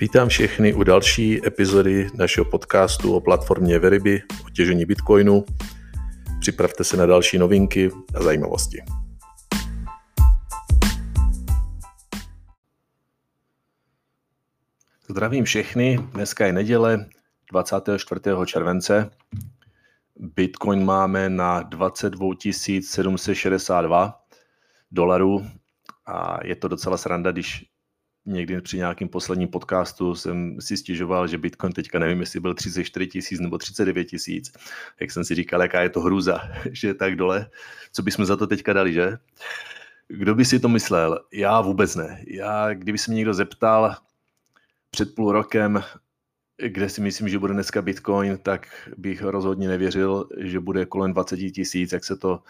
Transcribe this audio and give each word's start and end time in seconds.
Vítám 0.00 0.28
všechny 0.28 0.74
u 0.74 0.82
další 0.82 1.46
epizody 1.46 2.08
našeho 2.14 2.44
podcastu 2.44 3.16
o 3.16 3.20
platformě 3.20 3.78
Veriby, 3.78 4.22
o 4.46 4.50
těžení 4.50 4.84
Bitcoinu. 4.84 5.44
Připravte 6.40 6.84
se 6.84 6.96
na 6.96 7.06
další 7.06 7.38
novinky 7.38 7.90
a 8.14 8.22
zajímavosti. 8.22 8.82
Zdravím 15.08 15.44
všechny, 15.44 15.98
dneska 16.12 16.46
je 16.46 16.52
neděle 16.52 17.06
24. 17.52 18.20
července. 18.46 19.10
Bitcoin 20.16 20.84
máme 20.84 21.28
na 21.30 21.62
22 21.62 22.26
762 22.80 24.20
dolarů 24.90 25.46
a 26.06 26.46
je 26.46 26.56
to 26.56 26.68
docela 26.68 26.96
sranda, 26.96 27.32
když 27.32 27.75
někdy 28.26 28.60
při 28.60 28.76
nějakém 28.76 29.08
posledním 29.08 29.48
podcastu 29.48 30.14
jsem 30.14 30.60
si 30.60 30.76
stěžoval, 30.76 31.26
že 31.26 31.38
Bitcoin 31.38 31.72
teďka 31.72 31.98
nevím, 31.98 32.20
jestli 32.20 32.40
byl 32.40 32.54
34 32.54 33.06
tisíc 33.06 33.40
nebo 33.40 33.58
39 33.58 34.04
tisíc. 34.04 34.52
Jak 35.00 35.10
jsem 35.10 35.24
si 35.24 35.34
říkal, 35.34 35.62
jaká 35.62 35.82
je 35.82 35.90
to 35.90 36.00
hruza, 36.00 36.40
že 36.70 36.88
je 36.88 36.94
tak 36.94 37.16
dole. 37.16 37.50
Co 37.92 38.02
bychom 38.02 38.24
za 38.24 38.36
to 38.36 38.46
teďka 38.46 38.72
dali, 38.72 38.92
že? 38.92 39.18
Kdo 40.08 40.34
by 40.34 40.44
si 40.44 40.60
to 40.60 40.68
myslel? 40.68 41.20
Já 41.32 41.60
vůbec 41.60 41.96
ne. 41.96 42.24
Já, 42.26 42.74
kdyby 42.74 42.98
se 42.98 43.10
mě 43.10 43.16
někdo 43.16 43.34
zeptal 43.34 43.96
před 44.90 45.14
půl 45.14 45.32
rokem, 45.32 45.82
kde 46.66 46.88
si 46.88 47.00
myslím, 47.00 47.28
že 47.28 47.38
bude 47.38 47.52
dneska 47.52 47.82
Bitcoin, 47.82 48.38
tak 48.38 48.90
bych 48.96 49.22
rozhodně 49.22 49.68
nevěřil, 49.68 50.28
že 50.38 50.60
bude 50.60 50.86
kolem 50.86 51.12
20 51.12 51.36
tisíc, 51.36 51.92
jak 51.92 52.04
se 52.04 52.16
to 52.16 52.42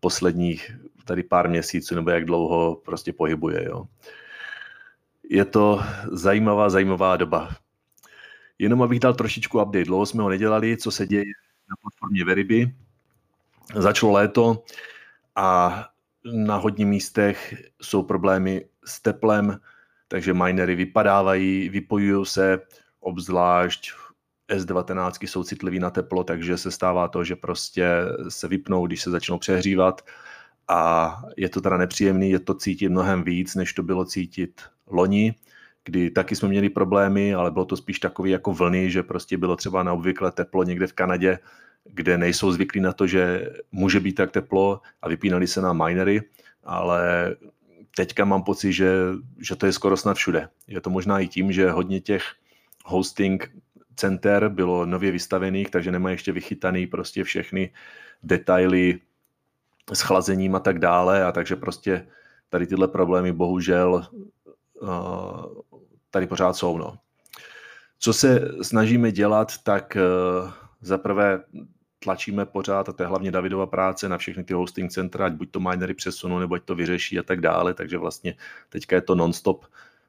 posledních 0.00 0.76
tady 1.04 1.22
pár 1.22 1.48
měsíců 1.48 1.94
nebo 1.94 2.10
jak 2.10 2.24
dlouho 2.24 2.74
prostě 2.84 3.12
pohybuje. 3.12 3.64
Jo 3.64 3.84
je 5.30 5.44
to 5.44 5.82
zajímavá, 6.12 6.70
zajímavá 6.70 7.16
doba. 7.16 7.56
Jenom 8.58 8.82
abych 8.82 9.00
dal 9.00 9.14
trošičku 9.14 9.62
update. 9.62 9.84
Dlouho 9.84 10.06
jsme 10.06 10.22
ho 10.22 10.28
nedělali, 10.28 10.76
co 10.76 10.90
se 10.90 11.06
děje 11.06 11.24
na 11.70 11.76
platformě 11.82 12.24
Veriby. 12.24 12.74
Začalo 13.74 14.12
léto 14.12 14.64
a 15.36 15.84
na 16.24 16.56
hodně 16.56 16.86
místech 16.86 17.54
jsou 17.82 18.02
problémy 18.02 18.64
s 18.84 19.00
teplem, 19.00 19.60
takže 20.08 20.34
minery 20.34 20.74
vypadávají, 20.74 21.68
vypojují 21.68 22.26
se, 22.26 22.60
obzvlášť 23.00 23.92
S19 24.48 25.26
jsou 25.26 25.44
citliví 25.44 25.78
na 25.78 25.90
teplo, 25.90 26.24
takže 26.24 26.58
se 26.58 26.70
stává 26.70 27.08
to, 27.08 27.24
že 27.24 27.36
prostě 27.36 27.88
se 28.28 28.48
vypnou, 28.48 28.86
když 28.86 29.02
se 29.02 29.10
začnou 29.10 29.38
přehřívat 29.38 30.02
a 30.68 31.22
je 31.36 31.48
to 31.48 31.60
teda 31.60 31.76
nepříjemný, 31.76 32.30
je 32.30 32.40
to 32.40 32.54
cítit 32.54 32.88
mnohem 32.88 33.22
víc, 33.24 33.54
než 33.54 33.72
to 33.72 33.82
bylo 33.82 34.04
cítit 34.04 34.62
loni, 34.90 35.34
kdy 35.84 36.10
taky 36.10 36.36
jsme 36.36 36.48
měli 36.48 36.68
problémy, 36.68 37.34
ale 37.34 37.50
bylo 37.50 37.64
to 37.64 37.76
spíš 37.76 37.98
takový 37.98 38.30
jako 38.30 38.52
vlny, 38.52 38.90
že 38.90 39.02
prostě 39.02 39.38
bylo 39.38 39.56
třeba 39.56 39.82
na 39.82 39.92
obvykle 39.92 40.32
teplo 40.32 40.64
někde 40.64 40.86
v 40.86 40.92
Kanadě, 40.92 41.38
kde 41.84 42.18
nejsou 42.18 42.52
zvyklí 42.52 42.80
na 42.80 42.92
to, 42.92 43.06
že 43.06 43.50
může 43.72 44.00
být 44.00 44.12
tak 44.12 44.30
teplo 44.30 44.80
a 45.02 45.08
vypínali 45.08 45.46
se 45.46 45.60
na 45.60 45.72
minery, 45.72 46.22
ale 46.64 47.34
teďka 47.96 48.24
mám 48.24 48.42
pocit, 48.42 48.72
že, 48.72 48.90
že 49.38 49.56
to 49.56 49.66
je 49.66 49.72
skoro 49.72 49.96
snad 49.96 50.16
všude. 50.16 50.48
Je 50.66 50.80
to 50.80 50.90
možná 50.90 51.20
i 51.20 51.28
tím, 51.28 51.52
že 51.52 51.70
hodně 51.70 52.00
těch 52.00 52.22
hosting 52.84 53.50
center 53.96 54.48
bylo 54.48 54.86
nově 54.86 55.12
vystavených, 55.12 55.70
takže 55.70 55.92
nemají 55.92 56.14
ještě 56.14 56.32
vychytaný 56.32 56.86
prostě 56.86 57.24
všechny 57.24 57.72
detaily 58.22 59.00
s 59.92 60.00
chlazením 60.00 60.54
a 60.54 60.60
tak 60.60 60.78
dále 60.78 61.24
a 61.24 61.32
takže 61.32 61.56
prostě 61.56 62.06
tady 62.48 62.66
tyhle 62.66 62.88
problémy 62.88 63.32
bohužel 63.32 64.06
tady 66.10 66.26
pořád 66.26 66.56
jsou. 66.56 66.78
No. 66.78 66.98
Co 67.98 68.12
se 68.12 68.48
snažíme 68.62 69.12
dělat, 69.12 69.52
tak 69.62 69.96
uh, 69.96 70.50
zaprvé 70.80 71.44
tlačíme 71.98 72.46
pořád, 72.46 72.88
a 72.88 72.92
to 72.92 73.02
je 73.02 73.06
hlavně 73.06 73.30
Davidova 73.30 73.66
práce, 73.66 74.08
na 74.08 74.18
všechny 74.18 74.44
ty 74.44 74.54
hosting 74.54 74.90
centra, 74.90 75.26
ať 75.26 75.32
buď 75.32 75.50
to 75.50 75.60
minery 75.60 75.94
přesunou, 75.94 76.38
nebo 76.38 76.54
ať 76.54 76.62
to 76.62 76.74
vyřeší 76.74 77.18
a 77.18 77.22
tak 77.22 77.40
dále, 77.40 77.74
takže 77.74 77.98
vlastně 77.98 78.34
teďka 78.68 78.96
je 78.96 79.02
to 79.02 79.14
non-stop 79.14 79.66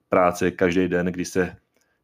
práce 0.09 0.51
každý 0.51 0.87
den, 0.87 1.05
kdy 1.05 1.25
se, 1.25 1.55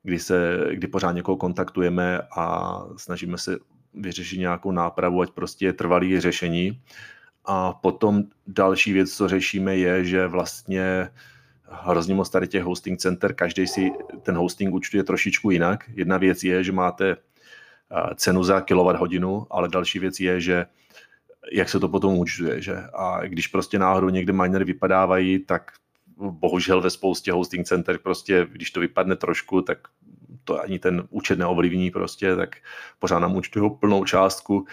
kdy 0.03 0.19
se, 0.19 0.59
kdy 0.71 0.87
pořád 0.87 1.11
někoho 1.11 1.37
kontaktujeme 1.37 2.19
a 2.37 2.77
snažíme 2.97 3.37
se 3.37 3.57
vyřešit 3.93 4.37
nějakou 4.37 4.71
nápravu, 4.71 5.21
ať 5.21 5.29
prostě 5.29 5.65
je 5.65 5.73
trvalý 5.73 6.19
řešení. 6.19 6.81
A 7.45 7.73
potom 7.73 8.23
další 8.47 8.93
věc, 8.93 9.13
co 9.13 9.27
řešíme, 9.27 9.77
je, 9.77 10.05
že 10.05 10.27
vlastně 10.27 11.09
hrozně 11.81 12.15
moc 12.15 12.29
tady 12.29 12.47
těch 12.47 12.63
hosting 12.63 12.99
center, 12.99 13.33
každý 13.33 13.67
si 13.67 13.91
ten 14.21 14.35
hosting 14.35 14.73
účtuje 14.73 15.03
trošičku 15.03 15.51
jinak. 15.51 15.89
Jedna 15.95 16.17
věc 16.17 16.43
je, 16.43 16.63
že 16.63 16.71
máte 16.71 17.17
cenu 18.15 18.43
za 18.43 18.61
kilowatt 18.61 18.99
hodinu, 18.99 19.47
ale 19.49 19.67
další 19.69 19.99
věc 19.99 20.19
je, 20.19 20.41
že 20.41 20.65
jak 21.51 21.69
se 21.69 21.79
to 21.79 21.89
potom 21.89 22.17
účtuje, 22.17 22.61
že? 22.61 22.75
A 22.93 23.21
když 23.25 23.47
prostě 23.47 23.79
náhodou 23.79 24.09
někde 24.09 24.33
minery 24.33 24.65
vypadávají, 24.65 25.39
tak 25.39 25.71
bohužel 26.17 26.81
ve 26.81 26.89
spoustě 26.89 27.31
hosting 27.31 27.67
center 27.67 27.97
prostě, 27.97 28.47
když 28.51 28.71
to 28.71 28.79
vypadne 28.79 29.15
trošku, 29.15 29.61
tak 29.61 29.77
to 30.43 30.61
ani 30.61 30.79
ten 30.79 31.03
účet 31.09 31.39
neovlivní 31.39 31.91
prostě, 31.91 32.35
tak 32.35 32.55
pořád 32.99 33.19
nám 33.19 33.35
účtují 33.35 33.71
plnou 33.79 34.05
částku. 34.05 34.65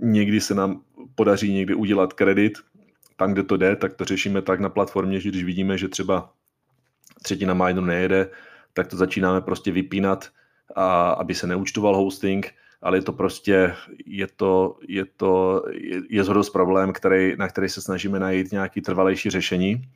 Někdy 0.00 0.40
se 0.40 0.54
nám 0.54 0.80
podaří 1.14 1.52
někdy 1.52 1.74
udělat 1.74 2.12
kredit, 2.12 2.58
tam, 3.16 3.32
kde 3.32 3.42
to 3.42 3.56
jde, 3.56 3.76
tak 3.76 3.94
to 3.94 4.04
řešíme 4.04 4.42
tak 4.42 4.60
na 4.60 4.68
platformě, 4.68 5.20
že 5.20 5.28
když 5.28 5.44
vidíme, 5.44 5.78
že 5.78 5.88
třeba 5.88 6.32
třetina 7.24 7.54
mineru 7.54 7.86
nejede, 7.86 8.30
tak 8.72 8.86
to 8.86 8.96
začínáme 8.96 9.40
prostě 9.40 9.72
vypínat, 9.72 10.28
a, 10.76 11.10
aby 11.10 11.34
se 11.34 11.46
neúčtoval 11.46 11.96
hosting, 11.96 12.54
ale 12.82 12.96
je 12.96 13.02
to 13.02 13.12
prostě, 13.12 13.74
je 14.06 14.26
to, 14.36 14.78
je 14.88 15.04
to, 15.16 15.62
je, 15.70 16.02
je 16.08 16.24
zhodost 16.24 16.50
problém, 16.50 16.92
který, 16.92 17.36
na 17.36 17.48
který 17.48 17.68
se 17.68 17.80
snažíme 17.80 18.20
najít 18.20 18.52
nějaký 18.52 18.80
trvalejší 18.80 19.30
řešení. 19.30 19.88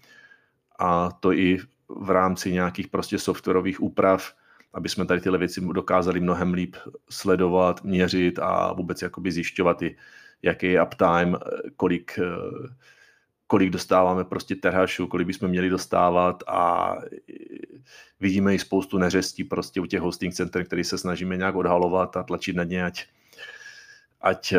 A 0.79 1.11
to 1.21 1.33
i 1.33 1.59
v 1.89 2.11
rámci 2.11 2.53
nějakých 2.53 2.89
prostě 2.89 3.19
softwarových 3.19 3.83
úprav, 3.83 4.33
aby 4.75 4.89
jsme 4.89 5.07
tady 5.07 5.21
tyhle 5.21 5.39
věci 5.39 5.61
dokázali 5.61 6.21
mnohem 6.21 6.55
líp 6.55 6.77
sledovat, 7.11 7.85
měřit 7.85 8.39
a 8.39 8.73
vůbec 8.73 9.03
jakoby 9.03 9.33
zjišťovat 9.33 9.83
i, 9.83 9.97
jaký 10.43 10.67
je 10.67 10.83
uptime, 10.83 11.39
kolik, 11.77 12.19
kolik 13.49 13.71
dostáváme 13.71 14.25
prostě 14.25 14.57
terhašů, 14.57 15.07
kolik 15.07 15.27
bychom 15.27 15.49
měli 15.49 15.71
dostávat 15.71 16.43
a 16.47 16.95
vidíme 18.21 18.55
i 18.55 18.59
spoustu 18.59 18.99
neřestí 18.99 19.45
prostě 19.45 19.81
u 19.81 19.87
těch 19.87 20.01
hosting 20.01 20.35
center, 20.35 20.65
který 20.65 20.85
se 20.85 20.99
snažíme 20.99 21.37
nějak 21.37 21.55
odhalovat 21.55 22.17
a 22.17 22.23
tlačit 22.23 22.57
na 22.57 22.65
ně, 22.65 22.85
ať, 22.85 23.05
ať, 24.21 24.53
eh, 24.53 24.59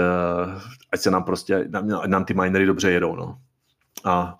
ať 0.91 0.99
se 0.99 1.11
nám 1.11 1.23
prostě, 1.23 1.65
nám, 1.69 1.87
nám 2.07 2.25
ty 2.25 2.33
minery 2.33 2.65
dobře 2.65 2.91
jedou. 2.91 3.15
No. 3.15 3.39
A 4.03 4.39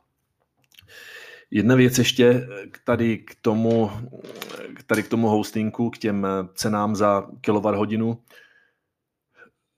Jedna 1.51 1.75
věc 1.75 1.97
ještě 1.97 2.47
tady 2.83 3.17
k 3.17 3.35
tomu, 3.41 3.91
tady 4.85 5.03
k 5.03 5.07
tomu 5.07 5.27
hostingu, 5.27 5.89
k 5.89 5.97
těm 5.97 6.27
cenám 6.53 6.95
za 6.95 7.27
kilowatt 7.41 7.77
hodinu. 7.77 8.23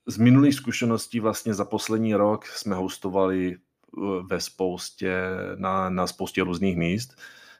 Z 0.07 0.17
minulých 0.17 0.55
zkušeností 0.55 1.19
vlastně 1.19 1.53
za 1.53 1.65
poslední 1.65 2.15
rok 2.15 2.45
jsme 2.45 2.75
hostovali 2.75 3.57
ve 4.21 4.39
spoustě, 4.39 5.21
na, 5.55 5.89
na 5.89 6.07
spoustě 6.07 6.43
různých 6.43 6.77
míst 6.77 7.15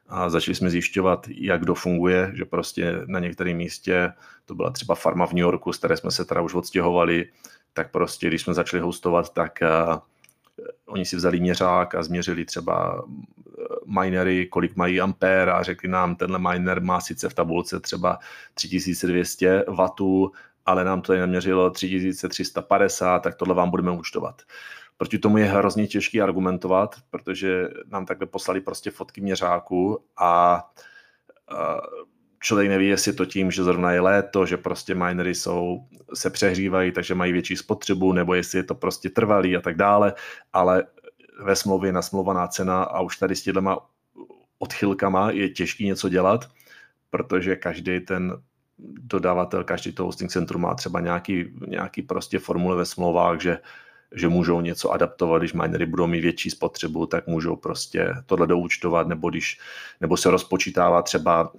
a 0.07 0.29
začali 0.29 0.55
jsme 0.55 0.69
zjišťovat, 0.69 1.27
jak 1.27 1.61
kdo 1.61 1.75
funguje, 1.75 2.31
že 2.35 2.45
prostě 2.45 3.01
na 3.05 3.19
některém 3.19 3.57
místě, 3.57 4.13
to 4.45 4.55
byla 4.55 4.69
třeba 4.69 4.95
farma 4.95 5.27
v 5.27 5.33
New 5.33 5.41
Yorku, 5.41 5.73
z 5.73 5.77
které 5.77 5.97
jsme 5.97 6.11
se 6.11 6.25
teda 6.25 6.41
už 6.41 6.53
odstěhovali, 6.53 7.29
tak 7.73 7.91
prostě, 7.91 8.27
když 8.27 8.41
jsme 8.41 8.53
začali 8.53 8.81
hostovat, 8.81 9.33
tak 9.33 9.59
uh, 9.61 9.95
oni 10.85 11.05
si 11.05 11.15
vzali 11.15 11.39
měřák 11.39 11.95
a 11.95 12.03
změřili 12.03 12.45
třeba 12.45 13.03
minery, 13.85 14.45
kolik 14.45 14.75
mají 14.75 15.01
ampér 15.01 15.49
a 15.49 15.63
řekli 15.63 15.89
nám, 15.89 16.15
tenhle 16.15 16.39
miner 16.39 16.81
má 16.81 17.01
sice 17.01 17.29
v 17.29 17.33
tabulce 17.33 17.79
třeba 17.79 18.19
3200 18.53 19.65
W, 19.67 20.29
ale 20.65 20.83
nám 20.83 21.01
to 21.01 21.07
tady 21.07 21.19
naměřilo 21.19 21.69
3350, 21.69 23.19
tak 23.19 23.35
tohle 23.35 23.55
vám 23.55 23.69
budeme 23.69 23.91
účtovat. 23.91 24.41
Proti 25.01 25.19
tomu 25.19 25.37
je 25.37 25.45
hrozně 25.45 25.87
těžký 25.87 26.21
argumentovat, 26.21 26.95
protože 27.09 27.67
nám 27.87 28.05
takhle 28.05 28.27
poslali 28.27 28.61
prostě 28.61 28.91
fotky 28.91 29.21
měřáku 29.21 30.05
a 30.17 30.63
člověk 32.39 32.69
neví, 32.69 32.87
jestli 32.87 33.13
to 33.13 33.25
tím, 33.25 33.51
že 33.51 33.63
zrovna 33.63 33.91
je 33.91 34.01
léto, 34.01 34.45
že 34.45 34.57
prostě 34.57 34.95
minery 34.95 35.35
jsou, 35.35 35.79
se 36.13 36.29
přehřívají, 36.29 36.91
takže 36.91 37.15
mají 37.15 37.33
větší 37.33 37.57
spotřebu, 37.57 38.13
nebo 38.13 38.33
jestli 38.33 38.59
je 38.59 38.63
to 38.63 38.75
prostě 38.75 39.09
trvalý 39.09 39.57
a 39.57 39.61
tak 39.61 39.75
dále, 39.75 40.13
ale 40.53 40.83
ve 41.43 41.55
smlouvě 41.55 41.91
nasmluvaná 41.91 42.47
cena 42.47 42.83
a 42.83 43.01
už 43.01 43.17
tady 43.17 43.35
s 43.35 43.43
těma 43.43 43.77
odchylkama 44.59 45.31
je 45.31 45.49
těžký 45.49 45.85
něco 45.85 46.09
dělat, 46.09 46.49
protože 47.09 47.55
každý 47.55 47.99
ten 47.99 48.41
dodavatel, 48.87 49.63
každý 49.63 49.91
to 49.91 50.05
hosting 50.05 50.31
centrum 50.31 50.61
má 50.61 50.75
třeba 50.75 50.99
nějaký, 50.99 51.45
nějaký 51.67 52.01
prostě 52.01 52.39
formule 52.39 52.75
ve 52.75 52.85
smlouvách, 52.85 53.41
že 53.41 53.57
že 54.15 54.27
můžou 54.27 54.61
něco 54.61 54.91
adaptovat, 54.91 55.39
když 55.41 55.53
minery 55.53 55.85
budou 55.85 56.07
mít 56.07 56.21
větší 56.21 56.49
spotřebu, 56.49 57.05
tak 57.05 57.27
můžou 57.27 57.55
prostě 57.55 58.13
tohle 58.25 58.47
doučtovat, 58.47 59.07
nebo 59.07 59.29
když, 59.29 59.59
nebo 60.01 60.17
se 60.17 60.31
rozpočítává 60.31 61.01
třeba 61.01 61.51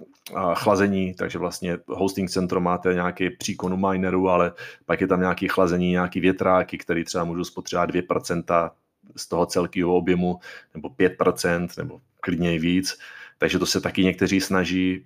chlazení, 0.53 1.13
takže 1.13 1.39
vlastně 1.39 1.77
hosting 1.87 2.29
centrum 2.29 2.63
máte 2.63 2.93
nějaký 2.93 3.29
příkon 3.29 3.73
u 3.73 3.77
mineru, 3.77 4.29
ale 4.29 4.51
pak 4.85 5.01
je 5.01 5.07
tam 5.07 5.19
nějaký 5.19 5.47
chlazení, 5.47 5.91
nějaký 5.91 6.19
větráky, 6.19 6.77
který 6.77 7.03
třeba 7.03 7.23
můžou 7.23 7.43
spotřebovat 7.43 7.89
2% 7.91 8.71
z 9.15 9.27
toho 9.27 9.45
celkového 9.45 9.95
objemu, 9.95 10.39
nebo 10.73 10.89
5%, 10.89 11.67
nebo 11.77 12.01
klidně 12.19 12.55
i 12.55 12.59
víc. 12.59 12.99
Takže 13.37 13.59
to 13.59 13.65
se 13.65 13.81
taky 13.81 14.03
někteří 14.03 14.41
snaží 14.41 15.05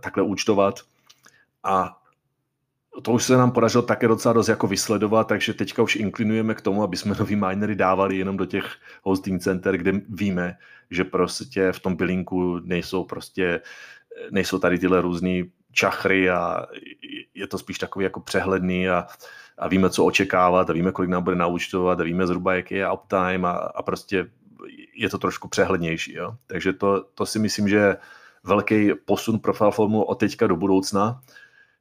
takhle 0.00 0.22
účtovat. 0.22 0.80
A 1.64 2.02
to 3.02 3.12
už 3.12 3.24
se 3.24 3.36
nám 3.36 3.50
podařilo 3.50 3.82
také 3.82 4.08
docela 4.08 4.32
dost 4.32 4.48
jako 4.48 4.66
vysledovat, 4.66 5.28
takže 5.28 5.54
teďka 5.54 5.82
už 5.82 5.96
inklinujeme 5.96 6.54
k 6.54 6.60
tomu, 6.60 6.82
aby 6.82 6.96
jsme 6.96 7.14
nový 7.18 7.36
minery 7.36 7.74
dávali 7.74 8.16
jenom 8.16 8.36
do 8.36 8.46
těch 8.46 8.76
hosting 9.02 9.42
center, 9.42 9.76
kde 9.76 9.92
víme, 10.08 10.56
že 10.90 11.04
prostě 11.04 11.72
v 11.72 11.80
tom 11.80 11.96
billinku 11.96 12.60
nejsou 12.64 13.04
prostě, 13.04 13.60
nejsou 14.30 14.58
tady 14.58 14.78
tyhle 14.78 15.00
různé 15.00 15.42
čachry 15.72 16.30
a 16.30 16.66
je 17.34 17.46
to 17.46 17.58
spíš 17.58 17.78
takový 17.78 18.04
jako 18.04 18.20
přehledný 18.20 18.88
a, 18.88 19.06
a 19.58 19.68
víme, 19.68 19.90
co 19.90 20.04
očekávat 20.04 20.70
a 20.70 20.72
víme, 20.72 20.92
kolik 20.92 21.10
nám 21.10 21.22
bude 21.22 21.36
naučtovat 21.36 22.00
a 22.00 22.04
víme 22.04 22.26
zhruba, 22.26 22.54
jaký 22.54 22.74
je 22.74 22.92
uptime 22.92 23.48
a, 23.48 23.52
a 23.52 23.82
prostě 23.82 24.26
je 24.96 25.08
to 25.08 25.18
trošku 25.18 25.48
přehlednější. 25.48 26.14
Jo? 26.14 26.36
Takže 26.46 26.72
to, 26.72 27.04
to 27.14 27.26
si 27.26 27.38
myslím, 27.38 27.68
že 27.68 27.96
velký 28.44 28.90
posun 29.04 29.38
pro 29.38 29.52
Falformu 29.52 30.02
od 30.02 30.14
teďka 30.14 30.46
do 30.46 30.56
budoucna, 30.56 31.20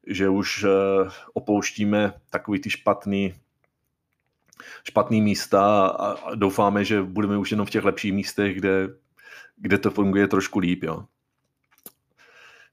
že 0.08 0.30
už 0.30 0.64
eh, 0.64 1.10
opouštíme 1.34 2.14
takový 2.30 2.60
ty 2.60 2.70
špatný 2.70 3.34
špatný 4.84 5.22
místa 5.22 5.88
a 5.88 6.36
doufáme, 6.36 6.86
že 6.86 7.04
budeme 7.04 7.38
už 7.38 7.52
jenom 7.52 7.66
v 7.66 7.70
těch 7.70 7.84
lepších 7.84 8.14
místech, 8.14 8.56
kde, 8.56 8.90
kde 9.58 9.78
to 9.78 9.92
funguje 9.92 10.28
trošku 10.28 10.60
líp. 10.60 10.84
Jo. 10.84 11.06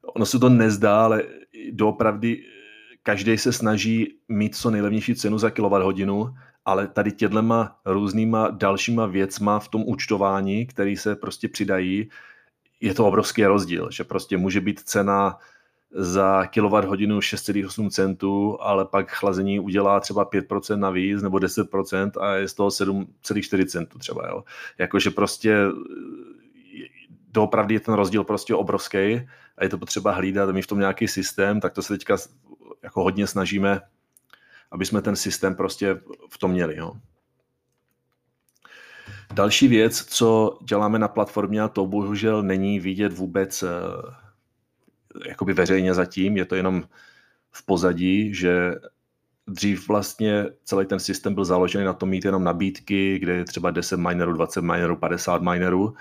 Ono 0.03 0.27
se 0.27 0.39
to 0.39 0.49
nezdá, 0.49 1.05
ale 1.05 1.23
doopravdy 1.71 2.45
každý 3.03 3.39
se 3.39 3.53
snaží 3.53 4.19
mít 4.29 4.57
co 4.57 4.71
nejlevnější 4.71 5.15
cenu 5.15 5.39
za 5.39 5.51
kWh, 5.51 6.35
ale 6.65 6.89
tady 6.89 7.13
tědlema 7.13 7.81
různýma 7.85 8.49
dalšíma 8.51 9.07
věcma 9.07 9.59
v 9.59 9.69
tom 9.69 9.83
účtování, 9.87 10.67
který 10.67 10.97
se 10.97 11.17
prostě 11.17 11.49
přidají, 11.49 12.09
je 12.81 12.95
to 12.95 13.07
obrovský 13.07 13.45
rozdíl, 13.45 13.89
že 13.91 14.05
prostě 14.05 14.37
může 14.37 14.61
být 14.61 14.81
cena 14.81 15.39
za 15.95 16.47
kWh 16.47 17.21
6,8 17.21 17.91
centů, 17.91 18.59
ale 18.61 18.85
pak 18.85 19.11
chlazení 19.11 19.61
udělá 19.61 20.01
třeba 20.01 20.27
5% 20.27 20.79
navíc 20.79 21.23
nebo 21.23 21.39
10% 21.39 22.11
a 22.21 22.35
je 22.35 22.49
z 22.49 22.55
toho 22.55 22.69
7,4 22.69 23.67
centů 23.67 23.99
třeba. 23.99 24.29
Jo. 24.29 24.45
Jakože 24.79 25.11
prostě 25.11 25.57
doopravdy 27.33 27.75
je 27.75 27.81
ten 27.81 27.95
rozdíl 27.95 28.25
prostě 28.25 28.55
obrovský 28.55 29.29
a 29.57 29.65
je 29.65 29.69
to 29.69 29.79
potřeba 29.79 30.13
hlídat, 30.13 30.51
my 30.51 30.63
v 30.63 30.67
tom 30.67 30.79
nějaký 30.79 31.09
systém, 31.09 31.61
tak 31.61 31.73
to 31.73 31.83
se 31.83 31.99
teďka 31.99 32.17
jako 32.83 33.03
hodně 33.03 33.27
snažíme, 33.27 33.81
aby 34.71 34.87
jsme 34.87 35.03
ten 35.03 35.17
systém 35.17 35.55
prostě 35.55 36.01
v 36.31 36.39
tom 36.39 36.51
měli. 36.51 36.77
Jo. 36.77 36.93
Další 39.33 39.69
věc, 39.69 40.05
co 40.05 40.59
děláme 40.63 40.99
na 40.99 41.09
platformě, 41.09 41.63
a 41.63 41.69
to 41.69 41.87
bohužel 41.87 42.43
není 42.43 42.81
vidět 42.81 43.13
vůbec 43.13 43.63
eh, 43.63 43.69
jakoby 45.29 45.53
veřejně 45.53 45.95
zatím, 45.95 46.37
je 46.37 46.45
to 46.45 46.55
jenom 46.55 46.85
v 47.51 47.67
pozadí, 47.67 48.35
že 48.35 48.75
dřív 49.47 49.89
vlastně 49.89 50.47
celý 50.65 50.87
ten 50.87 51.01
systém 51.01 51.35
byl 51.35 51.45
založený 51.45 51.85
na 51.85 51.93
tom 51.93 52.09
mít 52.09 52.25
jenom 52.25 52.45
nabídky, 52.45 53.19
kde 53.19 53.33
je 53.33 53.45
třeba 53.45 53.71
10 53.71 53.97
minerů, 53.97 54.33
20 54.33 54.61
minerů, 54.61 54.97
50 54.97 55.43
minerů, 55.43 55.95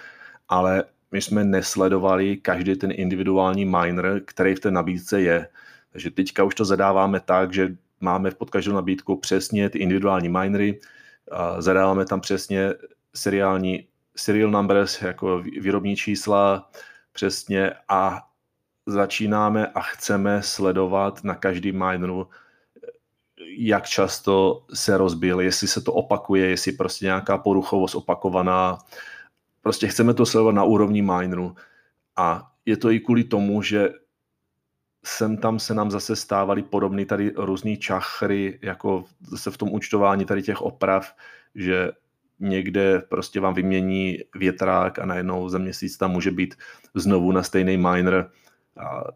ale 0.48 0.84
my 1.12 1.22
jsme 1.22 1.44
nesledovali 1.44 2.38
každý 2.38 2.76
ten 2.76 2.92
individuální 2.94 3.66
miner, 3.66 4.22
který 4.26 4.56
v 4.56 4.60
té 4.60 4.72
nabídce 4.72 5.22
je. 5.22 5.48
Takže 5.92 6.12
teďka 6.12 6.44
už 6.44 6.56
to 6.56 6.66
zadáváme 6.66 7.20
tak, 7.20 7.54
že 7.54 7.76
máme 8.00 8.32
pod 8.32 8.50
každou 8.50 8.74
nabídku 8.74 9.18
přesně 9.18 9.70
ty 9.70 9.80
individuální 9.80 10.30
minery, 10.30 10.80
zadáváme 11.60 12.06
tam 12.06 12.22
přesně 12.22 12.74
seriální 13.16 13.88
serial 14.16 14.52
numbers, 14.52 15.02
jako 15.02 15.40
výrobní 15.40 15.96
čísla, 15.96 16.70
přesně 17.12 17.72
a 17.90 18.28
začínáme 18.86 19.68
a 19.68 19.82
chceme 19.82 20.42
sledovat 20.42 21.24
na 21.24 21.36
každý 21.36 21.72
mineru, 21.72 22.28
jak 23.58 23.86
často 23.86 24.66
se 24.74 24.98
rozbil, 24.98 25.42
jestli 25.42 25.68
se 25.68 25.82
to 25.82 25.94
opakuje, 25.94 26.48
jestli 26.48 26.72
prostě 26.72 27.06
nějaká 27.06 27.38
poruchovost 27.38 27.96
opakovaná. 27.96 28.78
Prostě 29.62 29.88
chceme 29.88 30.14
to 30.14 30.26
sledovat 30.26 30.56
na 30.56 30.64
úrovni 30.64 31.02
mineru. 31.02 31.56
A 32.16 32.52
je 32.66 32.78
to 32.78 32.92
i 32.92 33.00
kvůli 33.00 33.24
tomu, 33.24 33.62
že 33.62 33.90
sem 35.06 35.38
tam 35.38 35.60
se 35.60 35.74
nám 35.74 35.92
zase 35.92 36.16
stávaly 36.16 36.64
podobné 36.64 37.06
tady 37.06 37.32
různé 37.36 37.78
čachry, 37.78 38.60
jako 38.62 39.06
zase 39.22 39.52
v 39.52 39.58
tom 39.58 39.72
účtování 39.72 40.26
tady 40.26 40.44
těch 40.44 40.62
oprav, 40.62 41.16
že 41.56 41.92
někde 42.40 43.00
prostě 43.00 43.40
vám 43.40 43.54
vymění 43.54 44.18
větrák 44.36 45.00
a 45.00 45.06
najednou 45.06 45.50
za 45.50 45.58
měsíc 45.58 45.98
tam 45.98 46.12
může 46.12 46.32
být 46.32 46.56
znovu 46.96 47.32
na 47.32 47.44
stejný 47.44 47.78
miner 47.78 48.32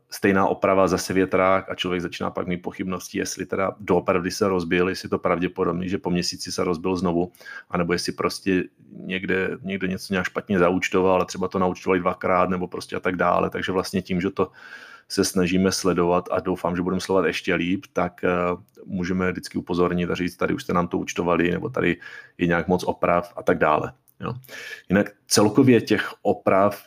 stejná 0.10 0.48
oprava, 0.48 0.88
zase 0.88 1.14
větrák 1.14 1.70
a 1.70 1.76
člověk 1.76 2.02
začíná 2.02 2.32
pak 2.32 2.48
mít 2.48 2.58
pochybnosti, 2.58 3.18
jestli 3.18 3.46
teda 3.46 3.72
doopravdy 3.80 4.32
se 4.32 4.48
rozbil, 4.48 4.90
jestli 4.90 5.10
to 5.10 5.20
pravděpodobně, 5.20 5.90
že 5.90 5.98
po 5.98 6.10
měsíci 6.10 6.52
se 6.52 6.64
rozbil 6.64 6.96
znovu, 6.96 7.32
anebo 7.70 7.94
jestli 7.94 8.12
prostě 8.12 8.64
někde, 8.92 9.50
někdo 9.62 9.88
něco 9.88 10.14
nějak 10.14 10.26
špatně 10.26 10.60
zaúčtoval, 10.60 11.16
ale 11.16 11.26
třeba 11.26 11.48
to 11.48 11.60
naučtovali 11.60 12.00
dvakrát 12.00 12.50
nebo 12.50 12.68
prostě 12.68 12.96
a 12.96 13.00
tak 13.00 13.16
dále. 13.16 13.50
Takže 13.50 13.72
vlastně 13.72 14.02
tím, 14.02 14.22
že 14.22 14.30
to 14.30 14.52
se 15.10 15.26
snažíme 15.26 15.72
sledovat 15.72 16.26
a 16.32 16.40
doufám, 16.40 16.76
že 16.76 16.82
budeme 16.82 17.02
sledovat 17.02 17.28
ještě 17.28 17.56
líp, 17.56 17.86
tak 17.94 18.22
uh, 18.24 18.62
můžeme 18.86 19.32
vždycky 19.32 19.58
upozornit 19.58 20.10
a 20.10 20.16
říct, 20.16 20.38
tady 20.38 20.54
už 20.54 20.64
jste 20.64 20.74
nám 20.74 20.88
to 20.88 20.98
účtovali, 20.98 21.52
nebo 21.52 21.70
tady 21.70 21.98
je 22.38 22.48
nějak 22.48 22.68
moc 22.68 22.84
oprav 22.84 23.34
a 23.36 23.44
tak 23.44 23.58
dále. 23.58 23.94
Jo. 24.20 24.34
Jinak 24.90 25.12
celkově 25.28 25.82
těch 25.82 26.14
oprav 26.22 26.84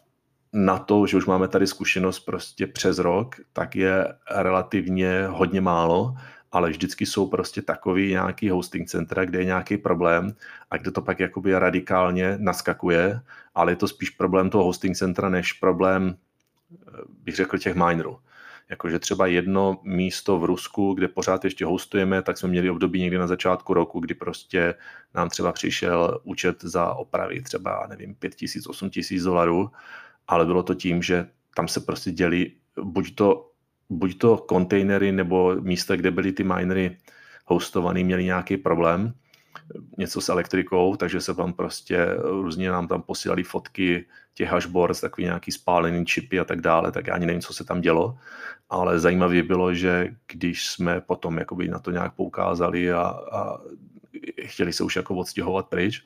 na 0.52 0.78
to, 0.78 1.06
že 1.06 1.16
už 1.16 1.26
máme 1.26 1.48
tady 1.48 1.66
zkušenost 1.66 2.20
prostě 2.20 2.66
přes 2.66 2.98
rok, 2.98 3.36
tak 3.52 3.76
je 3.76 4.14
relativně 4.30 5.26
hodně 5.28 5.60
málo, 5.60 6.14
ale 6.52 6.70
vždycky 6.70 7.06
jsou 7.06 7.28
prostě 7.28 7.62
takový 7.62 8.10
nějaký 8.10 8.50
hosting 8.50 8.88
centra, 8.88 9.24
kde 9.24 9.38
je 9.38 9.44
nějaký 9.44 9.76
problém 9.76 10.34
a 10.70 10.76
kde 10.76 10.90
to 10.90 11.02
pak 11.02 11.20
jakoby 11.20 11.58
radikálně 11.58 12.36
naskakuje, 12.38 13.20
ale 13.54 13.72
je 13.72 13.76
to 13.76 13.88
spíš 13.88 14.10
problém 14.10 14.50
toho 14.50 14.64
hosting 14.64 14.96
centra, 14.96 15.28
než 15.28 15.52
problém, 15.52 16.16
eh, 16.72 17.00
bych 17.24 17.36
řekl, 17.36 17.58
těch 17.58 17.74
minerů. 17.74 18.18
Jakože 18.70 18.98
třeba 18.98 19.26
jedno 19.26 19.80
místo 19.82 20.38
v 20.38 20.44
Rusku, 20.44 20.94
kde 20.94 21.08
pořád 21.08 21.44
ještě 21.44 21.64
hostujeme, 21.64 22.22
tak 22.22 22.38
jsme 22.38 22.48
měli 22.48 22.70
období 22.70 23.00
někdy 23.00 23.18
na 23.18 23.26
začátku 23.26 23.74
roku, 23.74 24.00
kdy 24.00 24.14
prostě 24.14 24.74
nám 25.14 25.28
třeba 25.28 25.52
přišel 25.52 26.20
účet 26.24 26.56
za 26.62 26.94
opravy 26.94 27.42
třeba, 27.42 27.86
nevím, 27.88 28.14
5 28.14 28.34
tisíc, 28.34 28.66
8 28.66 28.90
tisíc 28.90 29.22
dolarů 29.22 29.70
ale 30.28 30.46
bylo 30.46 30.62
to 30.62 30.74
tím, 30.74 31.02
že 31.02 31.26
tam 31.56 31.68
se 31.68 31.80
prostě 31.80 32.10
děli 32.10 32.52
buď 32.82 33.14
to, 33.14 33.50
buď 33.90 34.18
to 34.18 34.36
kontejnery 34.36 35.12
nebo 35.12 35.56
místa, 35.60 35.96
kde 35.96 36.10
byly 36.10 36.32
ty 36.32 36.44
minery 36.44 36.96
hostovaný, 37.46 38.04
měli 38.04 38.24
nějaký 38.24 38.56
problém, 38.56 39.14
něco 39.98 40.20
s 40.20 40.28
elektrikou, 40.28 40.96
takže 40.96 41.20
se 41.20 41.34
tam 41.34 41.52
prostě 41.52 42.06
různě 42.22 42.70
nám 42.70 42.88
tam 42.88 43.02
posílali 43.02 43.42
fotky 43.42 44.06
těch 44.34 44.48
hashboards, 44.48 45.00
takový 45.00 45.24
nějaký 45.24 45.52
spálený 45.52 46.06
čipy 46.06 46.40
a 46.40 46.44
tak 46.44 46.60
dále, 46.60 46.92
tak 46.92 47.06
já 47.06 47.14
ani 47.14 47.26
nevím, 47.26 47.40
co 47.40 47.54
se 47.54 47.64
tam 47.64 47.80
dělo, 47.80 48.18
ale 48.70 48.98
zajímavé 48.98 49.42
bylo, 49.42 49.74
že 49.74 50.14
když 50.32 50.68
jsme 50.68 51.00
potom 51.00 51.38
jakoby 51.38 51.68
na 51.68 51.78
to 51.78 51.90
nějak 51.90 52.14
poukázali 52.14 52.92
a, 52.92 53.02
a 53.32 53.58
chtěli 54.44 54.72
se 54.72 54.84
už 54.84 54.96
jako 54.96 55.14
odstěhovat 55.14 55.66
pryč, 55.66 56.04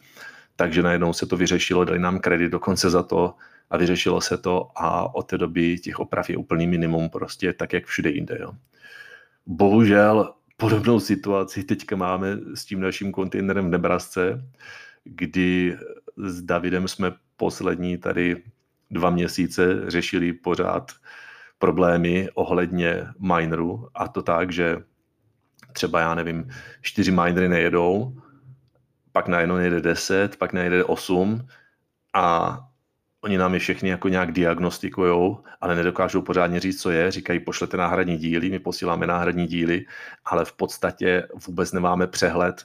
takže 0.57 0.83
najednou 0.83 1.13
se 1.13 1.27
to 1.27 1.37
vyřešilo, 1.37 1.85
dali 1.85 1.99
nám 1.99 2.19
kredit 2.19 2.49
dokonce 2.53 2.91
za 2.91 3.03
to, 3.03 3.35
a 3.73 3.77
vyřešilo 3.77 4.21
se 4.21 4.39
to 4.39 4.69
a 4.77 5.15
od 5.15 5.23
té 5.23 5.39
doby 5.39 5.79
těch 5.79 5.99
oprav 5.99 6.31
je 6.31 6.37
úplný 6.37 6.67
minimum, 6.67 7.11
prostě 7.11 7.53
tak, 7.53 7.73
jak 7.73 7.85
všude 7.87 8.11
jinde. 8.11 8.39
Jo. 8.41 8.53
Bohužel 9.47 10.35
podobnou 10.57 11.01
situaci 11.01 11.65
teďka 11.65 11.97
máme 11.97 12.39
s 12.55 12.65
tím 12.65 12.81
naším 12.81 13.13
kontejnerem 13.13 13.67
v 13.67 13.71
Nebrasce, 13.71 14.45
kdy 15.05 15.79
s 16.17 16.43
Davidem 16.43 16.89
jsme 16.89 17.13
poslední 17.37 17.99
tady 17.99 18.43
dva 18.91 19.11
měsíce 19.11 19.91
řešili 19.91 20.33
pořád 20.33 20.93
problémy 21.59 22.29
ohledně 22.35 23.07
minerů 23.19 23.89
a 23.95 24.09
to 24.09 24.23
tak, 24.23 24.53
že 24.53 24.77
třeba 25.73 26.01
já 26.01 26.15
nevím, 26.15 26.49
čtyři 26.81 27.11
minery 27.11 27.49
nejedou, 27.49 28.17
pak 29.13 29.29
najednou 29.29 29.57
jede 29.57 29.81
10, 29.81 30.37
pak 30.37 30.53
najede 30.53 30.85
8 30.85 31.47
a 32.15 32.59
Oni 33.25 33.39
nám 33.39 33.55
je 33.55 33.61
všechny 33.61 33.89
jako 33.89 34.09
nějak 34.09 34.33
diagnostikují, 34.33 35.37
ale 35.61 35.77
nedokážou 35.77 36.23
pořádně 36.23 36.61
říct, 36.61 36.83
co 36.83 36.91
je. 36.91 37.11
Říkají, 37.11 37.41
pošlete 37.41 37.77
náhradní 37.77 38.17
díly, 38.17 38.51
my 38.51 38.59
posíláme 38.59 39.07
náhradní 39.07 39.47
díly, 39.47 39.87
ale 40.25 40.45
v 40.45 40.53
podstatě 40.53 41.29
vůbec 41.47 41.73
nemáme 41.73 42.07
přehled, 42.07 42.65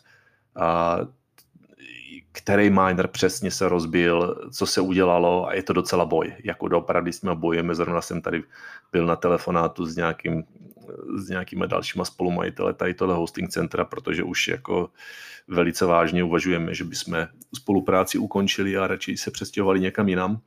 který 2.32 2.70
miner 2.70 3.08
přesně 3.08 3.52
se 3.52 3.70
rozbil, 3.70 4.36
co 4.54 4.66
se 4.66 4.82
udělalo 4.82 5.48
a 5.48 5.54
je 5.54 5.64
to 5.64 5.74
docela 5.74 6.06
boj. 6.06 6.36
Jako 6.44 6.68
doopravdy 6.68 7.12
nimi 7.24 7.36
bojujeme, 7.36 7.76
zrovna 7.76 8.02
jsem 8.02 8.22
tady 8.22 8.44
byl 8.92 9.06
na 9.06 9.16
telefonátu 9.16 9.86
s 9.86 9.96
nějakým 9.96 10.44
s 11.18 11.30
nějakými 11.30 11.68
dalšíma 11.68 12.06
spolumajiteli 12.06 12.74
tady 12.74 12.94
tohle 12.94 13.16
hosting 13.16 13.50
centra, 13.50 13.86
protože 13.86 14.24
už 14.24 14.48
jako 14.48 14.90
velice 15.48 15.86
vážně 15.86 16.24
uvažujeme, 16.24 16.74
že 16.74 16.84
bychom 16.84 17.28
spolupráci 17.56 18.18
ukončili 18.18 18.78
a 18.78 18.88
radši 18.88 19.18
se 19.18 19.32
přestěhovali 19.32 19.80
někam 19.80 20.10
jinam, 20.10 20.40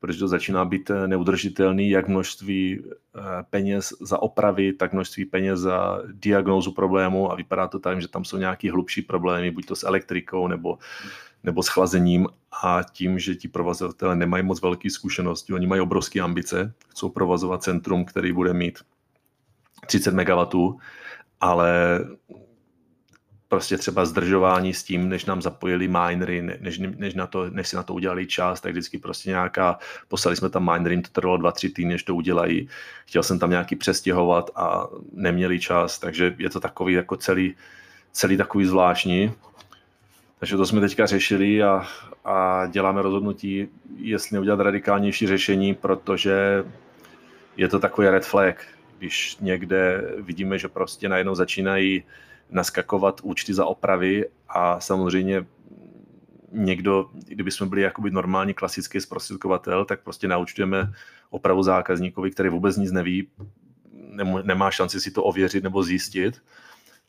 protože 0.00 0.18
to 0.18 0.28
začíná 0.28 0.64
být 0.64 0.90
neudržitelný, 1.06 1.90
jak 1.90 2.08
množství 2.08 2.82
eh, 2.84 3.20
peněz 3.50 3.92
za 4.00 4.22
opravy, 4.22 4.72
tak 4.72 4.92
množství 4.92 5.24
peněz 5.24 5.60
za 5.60 6.02
diagnózu 6.12 6.72
problému 6.72 7.32
a 7.32 7.34
vypadá 7.34 7.68
to 7.68 7.78
tak, 7.78 8.00
že 8.00 8.08
tam 8.08 8.24
jsou 8.24 8.36
nějaký 8.36 8.70
hlubší 8.70 9.02
problémy, 9.02 9.50
buď 9.50 9.66
to 9.66 9.76
s 9.76 9.86
elektrikou 9.86 10.48
nebo, 10.48 10.78
nebo 11.44 11.62
s 11.62 11.68
chlazením 11.68 12.26
a 12.62 12.82
tím, 12.92 13.18
že 13.18 13.34
ti 13.34 13.48
provozovatelé 13.48 14.16
nemají 14.16 14.42
moc 14.44 14.62
velké 14.62 14.90
zkušenosti, 14.90 15.52
oni 15.52 15.66
mají 15.66 15.80
obrovské 15.80 16.20
ambice, 16.20 16.72
chcou 16.88 17.08
provozovat 17.08 17.62
centrum, 17.62 18.04
který 18.04 18.32
bude 18.32 18.52
mít 18.52 18.78
30 19.86 20.14
MW, 20.14 20.72
ale 21.40 22.00
prostě 23.48 23.78
třeba 23.78 24.04
zdržování 24.04 24.74
s 24.74 24.84
tím, 24.84 25.08
než 25.08 25.24
nám 25.24 25.42
zapojili 25.42 25.88
minery, 25.88 26.42
než, 26.42 26.78
než, 26.78 27.14
na 27.14 27.26
to, 27.26 27.50
než 27.50 27.68
si 27.68 27.76
na 27.76 27.82
to 27.82 27.94
udělali 27.94 28.26
čas, 28.26 28.60
tak 28.60 28.72
vždycky 28.72 28.98
prostě 28.98 29.30
nějaká, 29.30 29.78
poslali 30.08 30.36
jsme 30.36 30.50
tam 30.50 30.72
minery, 30.72 31.02
to 31.02 31.08
trvalo 31.12 31.36
dva, 31.36 31.52
tři 31.52 31.70
týdny, 31.70 31.92
než 31.92 32.02
to 32.02 32.14
udělají. 32.14 32.68
Chtěl 33.06 33.22
jsem 33.22 33.38
tam 33.38 33.50
nějaký 33.50 33.76
přestěhovat 33.76 34.50
a 34.56 34.86
neměli 35.12 35.60
čas, 35.60 35.98
takže 35.98 36.34
je 36.38 36.50
to 36.50 36.60
takový 36.60 36.94
jako 36.94 37.16
celý, 37.16 37.54
celý 38.12 38.36
takový 38.36 38.66
zvláštní. 38.66 39.32
Takže 40.38 40.56
to 40.56 40.66
jsme 40.66 40.80
teďka 40.80 41.06
řešili 41.06 41.62
a, 41.62 41.86
a 42.24 42.66
děláme 42.66 43.02
rozhodnutí, 43.02 43.68
jestli 43.96 44.34
neudělat 44.34 44.60
radikálnější 44.60 45.26
řešení, 45.26 45.74
protože 45.74 46.64
je 47.56 47.68
to 47.68 47.78
takový 47.78 48.08
red 48.08 48.26
flag 48.26 48.64
když 48.98 49.36
někde 49.40 50.10
vidíme, 50.18 50.58
že 50.58 50.68
prostě 50.68 51.08
najednou 51.08 51.34
začínají 51.34 52.04
naskakovat 52.50 53.20
účty 53.22 53.54
za 53.54 53.66
opravy 53.66 54.24
a 54.48 54.80
samozřejmě 54.80 55.46
někdo, 56.52 57.10
kdyby 57.28 57.50
jsme 57.50 57.66
byli 57.66 57.82
jakoby 57.82 58.10
normální 58.10 58.54
klasický 58.54 59.00
zprostředkovatel, 59.00 59.84
tak 59.84 60.00
prostě 60.00 60.28
naučtujeme 60.28 60.92
opravu 61.30 61.62
zákazníkovi, 61.62 62.30
který 62.30 62.48
vůbec 62.48 62.76
nic 62.76 62.92
neví, 62.92 63.28
nemá 64.42 64.70
šanci 64.70 65.00
si 65.00 65.10
to 65.10 65.24
ověřit 65.24 65.64
nebo 65.64 65.82
zjistit. 65.82 66.42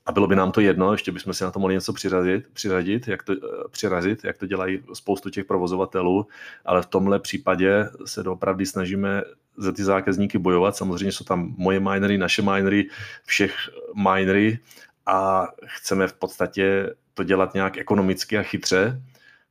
A 0.08 0.12
bylo 0.12 0.28
by 0.28 0.36
nám 0.36 0.52
to 0.52 0.62
jedno, 0.62 0.92
ještě 0.92 1.12
bychom 1.12 1.34
si 1.34 1.44
na 1.44 1.52
to 1.52 1.60
mohli 1.60 1.76
něco 1.76 1.94
přirazit, 1.94 2.48
přiradit, 2.54 3.08
jak 3.08 3.24
to, 3.24 3.34
přirazit, 3.72 4.24
jak 4.24 4.38
to 4.38 4.46
dělají 4.46 4.84
spoustu 4.94 5.30
těch 5.30 5.46
provozovatelů, 5.46 6.28
ale 6.66 6.82
v 6.82 6.86
tomhle 6.86 7.20
případě 7.20 7.90
se 8.06 8.24
doopravdy 8.24 8.66
snažíme 8.66 9.22
za 9.58 9.72
ty 9.72 9.84
zákazníky 9.84 10.38
bojovat. 10.38 10.76
Samozřejmě 10.76 11.12
jsou 11.12 11.24
tam 11.24 11.54
moje 11.58 11.80
minery, 11.80 12.18
naše 12.18 12.42
minery, 12.42 12.90
všech 13.26 13.56
minery 13.96 14.60
a 15.06 15.48
chceme 15.66 16.08
v 16.08 16.14
podstatě 16.14 16.96
to 17.14 17.24
dělat 17.24 17.54
nějak 17.54 17.78
ekonomicky 17.78 18.38
a 18.38 18.44
chytře, 18.44 19.02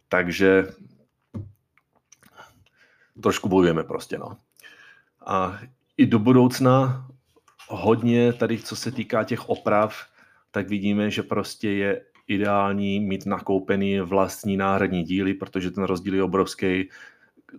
takže 0.08 0.66
trošku 3.22 3.48
bojujeme 3.48 3.84
prostě, 3.84 4.18
no. 4.18 4.36
A 5.26 5.58
i 5.96 6.06
do 6.06 6.18
budoucna 6.18 7.06
hodně 7.68 8.32
tady, 8.32 8.58
co 8.58 8.76
se 8.76 8.90
týká 8.90 9.25
těch 9.25 9.48
oprav, 9.48 10.06
tak 10.50 10.69
vidíme, 10.69 11.11
že 11.11 11.23
prostě 11.23 11.71
je 11.71 12.03
ideální 12.29 13.00
mít 13.00 13.26
nakoupený 13.26 14.00
vlastní 14.00 14.57
náhradní 14.57 15.03
díly, 15.05 15.35
protože 15.35 15.71
ten 15.71 15.85
rozdíl 15.85 16.15
je 16.15 16.23
obrovský. 16.23 16.88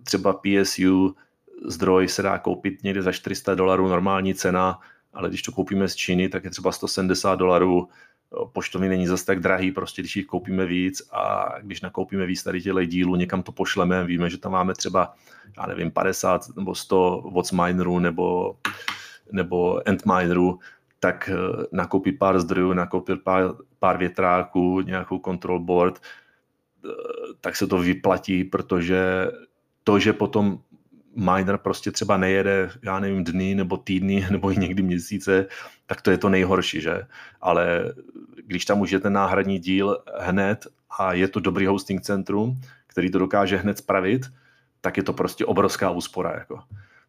Třeba 0.04 0.32
PSU 0.32 1.16
zdroj 1.66 2.08
se 2.08 2.22
dá 2.22 2.38
koupit 2.38 2.82
někde 2.82 3.02
za 3.02 3.12
400 3.12 3.54
dolarů, 3.54 3.88
normální 3.88 4.34
cena, 4.34 4.78
ale 5.12 5.28
když 5.28 5.42
to 5.42 5.52
koupíme 5.52 5.88
z 5.88 5.96
Číny, 5.96 6.28
tak 6.28 6.44
je 6.44 6.50
třeba 6.50 6.72
170 6.72 7.34
dolarů. 7.34 7.88
Poštovny 8.52 8.88
není 8.88 9.06
zase 9.06 9.26
tak 9.26 9.40
drahý, 9.40 9.72
prostě 9.72 10.02
když 10.02 10.16
jich 10.16 10.26
koupíme 10.26 10.66
víc 10.66 11.02
a 11.12 11.54
když 11.62 11.80
nakoupíme 11.80 12.26
víc 12.26 12.42
tady 12.42 12.60
těchto 12.60 12.84
dílů, 12.84 13.16
někam 13.16 13.42
to 13.42 13.52
pošleme, 13.52 14.04
víme, 14.04 14.30
že 14.30 14.38
tam 14.38 14.52
máme 14.52 14.74
třeba, 14.74 15.14
já 15.56 15.66
nevím, 15.66 15.90
50 15.90 16.56
nebo 16.56 16.74
100 16.74 17.30
watts 17.34 17.52
minerů 17.52 17.98
nebo, 17.98 18.56
nebo 19.32 19.88
end 19.88 20.06
minerů, 20.06 20.58
tak 21.00 21.30
eh, 21.32 21.64
nakoupit 21.72 22.18
pár 22.18 22.40
zdrojů, 22.40 22.72
nakoupit 22.72 23.22
pár, 23.22 23.54
pár 23.78 23.98
větráků, 23.98 24.80
nějakou 24.80 25.18
control 25.18 25.60
board, 25.60 26.00
eh, 26.84 26.88
tak 27.40 27.56
se 27.56 27.66
to 27.66 27.78
vyplatí, 27.78 28.44
protože 28.44 29.30
to, 29.84 29.98
že 29.98 30.12
potom 30.12 30.58
miner 31.16 31.58
prostě 31.58 31.90
třeba 31.90 32.16
nejede, 32.16 32.70
já 32.82 33.00
nevím, 33.00 33.24
dny 33.24 33.54
nebo 33.54 33.76
týdny 33.76 34.26
nebo 34.30 34.52
i 34.52 34.56
někdy 34.56 34.82
měsíce, 34.82 35.46
tak 35.86 36.02
to 36.02 36.10
je 36.10 36.18
to 36.18 36.28
nejhorší, 36.28 36.80
že? 36.80 37.02
Ale 37.40 37.92
když 38.46 38.64
tam 38.64 38.80
už 38.80 38.90
je 38.90 39.00
ten 39.00 39.12
náhradní 39.12 39.58
díl 39.58 39.98
hned 40.18 40.66
a 40.98 41.12
je 41.12 41.28
to 41.28 41.40
dobrý 41.40 41.66
hosting 41.66 42.00
centrum, 42.00 42.60
který 42.86 43.10
to 43.10 43.18
dokáže 43.18 43.56
hned 43.56 43.78
spravit, 43.78 44.26
tak 44.80 44.96
je 44.96 45.02
to 45.02 45.12
prostě 45.12 45.44
obrovská 45.44 45.90
úspora. 45.90 46.32
Jako. 46.38 46.60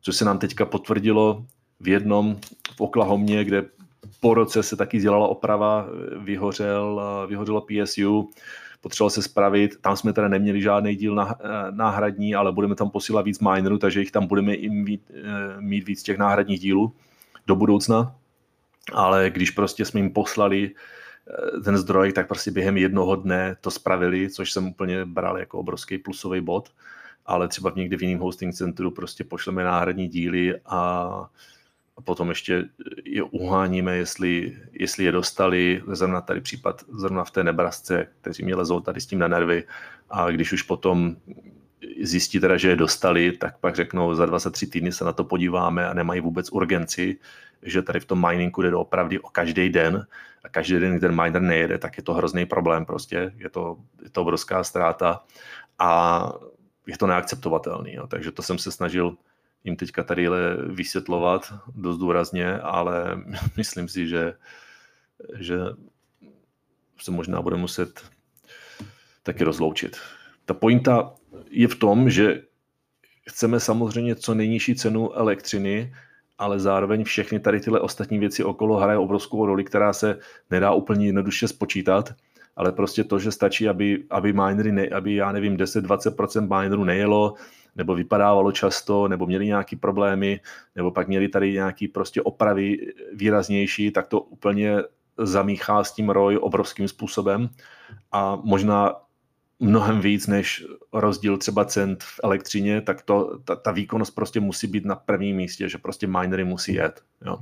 Což 0.01 0.15
se 0.15 0.25
nám 0.25 0.39
teďka 0.39 0.65
potvrdilo 0.65 1.45
v 1.79 1.87
jednom 1.87 2.39
v 2.75 2.81
Oklahomě, 2.81 3.43
kde 3.43 3.65
po 4.19 4.33
roce 4.33 4.63
se 4.63 4.75
taky 4.75 4.99
dělala 4.99 5.27
oprava, 5.27 5.87
vyhořel, 6.17 7.01
vyhořelo 7.27 7.61
PSU, 7.61 8.29
potřeboval 8.81 9.09
se 9.09 9.21
spravit. 9.21 9.81
Tam 9.81 9.97
jsme 9.97 10.13
teda 10.13 10.27
neměli 10.27 10.61
žádný 10.61 10.95
díl 10.95 11.21
eh, 11.21 11.35
náhradní, 11.71 12.35
ale 12.35 12.51
budeme 12.51 12.75
tam 12.75 12.89
posílat 12.89 13.25
víc 13.25 13.39
minerů, 13.39 13.77
takže 13.77 13.99
jich 13.99 14.11
tam 14.11 14.27
budeme 14.27 14.53
i 14.53 14.69
mít, 14.69 15.11
eh, 15.13 15.61
mít 15.61 15.87
víc 15.87 16.03
těch 16.03 16.17
náhradních 16.17 16.59
dílů 16.59 16.93
do 17.47 17.55
budoucna. 17.55 18.15
Ale 18.93 19.29
když 19.29 19.51
prostě 19.51 19.85
jsme 19.85 19.99
jim 19.99 20.13
poslali 20.13 20.71
eh, 20.71 21.61
ten 21.61 21.77
zdroj, 21.77 22.13
tak 22.13 22.27
prostě 22.27 22.51
během 22.51 22.77
jednoho 22.77 23.15
dne 23.15 23.55
to 23.61 23.71
spravili, 23.71 24.29
což 24.29 24.51
jsem 24.51 24.67
úplně 24.67 25.05
bral 25.05 25.37
jako 25.37 25.59
obrovský 25.59 25.97
plusový 25.97 26.41
bod. 26.41 26.69
Ale 27.25 27.47
třeba 27.47 27.69
v 27.69 27.75
někde 27.75 27.97
v 27.97 28.01
jiném 28.01 28.19
hosting 28.19 28.53
centru 28.53 28.91
prostě 28.91 29.23
pošleme 29.23 29.63
náhradní 29.63 30.07
díly 30.07 30.55
a 30.65 31.29
a 31.99 32.01
potom 32.01 32.29
ještě 32.29 32.65
je 33.05 33.23
uháníme, 33.23 33.97
jestli, 33.97 34.57
jestli 34.71 35.03
je 35.03 35.11
dostali, 35.11 35.83
zrovna 35.87 36.21
tady 36.21 36.41
případ, 36.41 36.83
zrovna 36.93 37.23
v 37.23 37.31
té 37.31 37.43
Nebrasce, 37.43 38.07
kteří 38.21 38.43
mě 38.43 38.55
lezou 38.55 38.79
tady 38.79 39.01
s 39.01 39.05
tím 39.05 39.19
na 39.19 39.27
nervy 39.27 39.63
a 40.09 40.31
když 40.31 40.53
už 40.53 40.61
potom 40.61 41.15
zjistí 42.01 42.39
teda, 42.39 42.57
že 42.57 42.69
je 42.69 42.75
dostali, 42.75 43.31
tak 43.31 43.57
pak 43.57 43.75
řeknou, 43.75 44.15
za 44.15 44.25
23 44.25 44.67
týdny 44.67 44.91
se 44.91 45.05
na 45.05 45.13
to 45.13 45.23
podíváme 45.23 45.87
a 45.87 45.93
nemají 45.93 46.21
vůbec 46.21 46.51
urgenci, 46.51 47.17
že 47.63 47.81
tady 47.81 47.99
v 47.99 48.05
tom 48.05 48.27
miningu 48.29 48.61
jde 48.61 48.75
opravdu 48.75 49.21
o 49.21 49.29
každý 49.29 49.69
den 49.69 50.07
a 50.43 50.49
každý 50.49 50.79
den, 50.79 50.99
ten 50.99 51.23
miner 51.23 51.41
nejede, 51.41 51.77
tak 51.77 51.97
je 51.97 52.03
to 52.03 52.13
hrozný 52.13 52.45
problém 52.45 52.85
prostě, 52.85 53.33
je 53.37 53.49
to, 53.49 53.77
je 54.03 54.09
to 54.09 54.21
obrovská 54.21 54.63
ztráta 54.63 55.23
a 55.79 56.23
je 56.87 56.97
to 56.97 57.07
neakceptovatelný. 57.07 57.93
Jo. 57.93 58.07
Takže 58.07 58.31
to 58.31 58.41
jsem 58.41 58.57
se 58.57 58.71
snažil 58.71 59.17
jim 59.63 59.75
teďka 59.75 60.03
tady 60.03 60.29
vysvětlovat 60.67 61.53
dost 61.75 61.97
důrazně, 61.97 62.59
ale 62.59 63.23
myslím 63.57 63.87
si, 63.87 64.07
že, 64.07 64.33
že 65.39 65.59
se 67.01 67.11
možná 67.11 67.41
bude 67.41 67.55
muset 67.55 68.01
taky 69.23 69.43
rozloučit. 69.43 69.97
Ta 70.45 70.53
pointa 70.53 71.13
je 71.49 71.67
v 71.67 71.75
tom, 71.75 72.09
že 72.09 72.41
chceme 73.29 73.59
samozřejmě 73.59 74.15
co 74.15 74.33
nejnižší 74.33 74.75
cenu 74.75 75.13
elektřiny, 75.13 75.93
ale 76.37 76.59
zároveň 76.59 77.03
všechny 77.03 77.39
tady 77.39 77.59
tyhle 77.59 77.79
ostatní 77.79 78.19
věci 78.19 78.43
okolo 78.43 78.77
hrají 78.77 78.97
obrovskou 78.97 79.45
roli, 79.45 79.63
která 79.63 79.93
se 79.93 80.19
nedá 80.49 80.71
úplně 80.71 81.05
jednoduše 81.05 81.47
spočítat, 81.47 82.13
ale 82.55 82.71
prostě 82.71 83.03
to, 83.03 83.19
že 83.19 83.31
stačí, 83.31 83.69
aby, 83.69 84.03
aby 84.09 84.33
minery, 84.33 84.71
ne, 84.71 84.87
aby 84.87 85.15
já 85.15 85.31
nevím, 85.31 85.57
10-20% 85.57 86.61
minerů 86.61 86.83
nejelo, 86.83 87.33
nebo 87.79 87.95
vypadávalo 87.95 88.51
často, 88.51 89.07
nebo 89.07 89.25
měli 89.25 89.45
nějaké 89.45 89.75
problémy, 89.75 90.39
nebo 90.75 90.91
pak 90.91 91.07
měli 91.07 91.27
tady 91.27 91.53
nějaké 91.53 91.87
prostě 91.93 92.21
opravy 92.21 92.77
výraznější, 93.13 93.91
tak 93.91 94.07
to 94.07 94.19
úplně 94.19 94.77
zamíchá 95.17 95.83
s 95.83 95.91
tím 95.91 96.09
roj 96.09 96.37
obrovským 96.41 96.87
způsobem 96.87 97.49
a 98.11 98.35
možná 98.43 98.95
mnohem 99.59 100.01
víc 100.01 100.27
než 100.27 100.65
rozdíl 100.93 101.37
třeba 101.37 101.65
cent 101.65 102.03
v 102.03 102.19
elektřině, 102.23 102.81
tak 102.81 103.01
to, 103.01 103.39
ta, 103.43 103.55
ta 103.55 103.71
výkonnost 103.71 104.15
prostě 104.15 104.39
musí 104.39 104.67
být 104.67 104.85
na 104.85 104.95
prvním 104.95 105.35
místě, 105.35 105.69
že 105.69 105.77
prostě 105.77 106.07
minery 106.07 106.43
musí 106.43 106.73
jet. 106.73 107.01
Jo. 107.25 107.39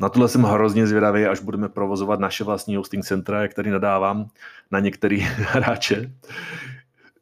Na 0.00 0.08
tohle 0.08 0.28
jsem 0.28 0.42
hrozně 0.42 0.86
zvědavý, 0.86 1.26
až 1.26 1.40
budeme 1.40 1.68
provozovat 1.68 2.20
naše 2.20 2.44
vlastní 2.44 2.76
hosting 2.76 3.04
centra, 3.04 3.42
jak 3.42 3.54
tady 3.54 3.70
nadávám 3.70 4.28
na 4.70 4.80
některý 4.80 5.18
hráče, 5.20 6.12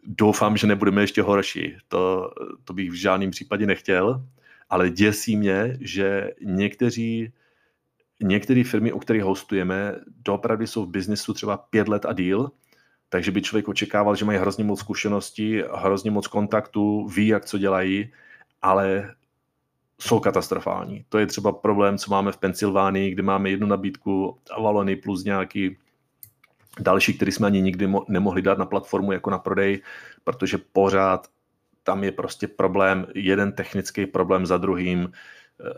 doufám, 0.07 0.57
že 0.57 0.67
nebudeme 0.67 1.01
ještě 1.03 1.23
horší. 1.23 1.77
To, 1.89 2.31
to 2.65 2.73
bych 2.73 2.91
v 2.91 2.95
žádném 2.95 3.31
případě 3.31 3.67
nechtěl, 3.67 4.25
ale 4.71 4.91
děsí 4.91 5.37
mě, 5.37 5.79
že 5.81 6.31
někteří 6.43 7.33
některé 8.23 8.65
firmy, 8.65 8.93
u 8.93 8.99
kterých 8.99 9.23
hostujeme, 9.23 9.95
doopravdy 10.25 10.67
jsou 10.67 10.85
v 10.85 10.91
biznesu 10.91 11.35
třeba 11.35 11.57
pět 11.57 11.89
let 11.89 12.07
a 12.07 12.13
díl 12.13 12.51
takže 13.09 13.31
by 13.31 13.43
člověk 13.43 13.69
očekával, 13.69 14.17
že 14.17 14.25
mají 14.25 14.39
hrozně 14.39 14.65
moc 14.65 14.81
zkušeností, 14.81 15.63
hrozně 15.75 16.11
moc 16.11 16.27
kontaktů, 16.27 17.07
ví, 17.09 17.27
jak 17.27 17.45
co 17.45 17.59
dělají, 17.59 18.13
ale 18.63 19.15
jsou 20.01 20.21
katastrofální. 20.21 21.05
To 21.09 21.19
je 21.19 21.27
třeba 21.27 21.53
problém, 21.53 21.99
co 21.99 22.11
máme 22.11 22.33
v 22.33 22.37
Pensylvánii, 22.37 23.11
kde 23.11 23.23
máme 23.23 23.51
jednu 23.51 23.67
nabídku 23.67 24.39
Avalony 24.51 24.97
plus 24.97 25.25
nějaký 25.25 25.77
další, 26.81 27.15
který 27.15 27.33
jsme 27.33 27.47
ani 27.47 27.63
nikdy 27.63 27.87
mo- 27.87 28.05
nemohli 28.09 28.43
dát 28.43 28.59
na 28.59 28.67
platformu 28.67 29.13
jako 29.13 29.31
na 29.31 29.39
prodej, 29.39 29.83
protože 30.25 30.59
pořád 30.59 31.27
tam 31.83 32.05
je 32.05 32.13
prostě 32.13 32.49
problém, 32.49 33.07
jeden 33.15 33.53
technický 33.53 34.07
problém 34.07 34.47
za 34.47 34.59
druhým. 34.59 35.13
Eh, 35.61 35.71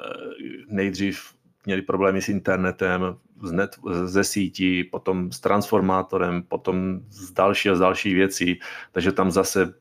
nejdřív 0.68 1.34
měli 1.66 1.82
problémy 1.82 2.22
s 2.22 2.28
internetem, 2.28 3.16
z 3.42 3.52
net, 3.52 3.76
ze 4.04 4.24
sítí, 4.24 4.84
potom 4.84 5.32
s 5.32 5.40
transformátorem, 5.40 6.42
potom 6.42 7.00
z 7.08 7.30
další 7.30 7.70
a 7.70 7.74
z 7.74 7.78
další 7.78 8.14
věcí. 8.14 8.60
Takže 8.92 9.12
tam 9.12 9.30
zase 9.30 9.74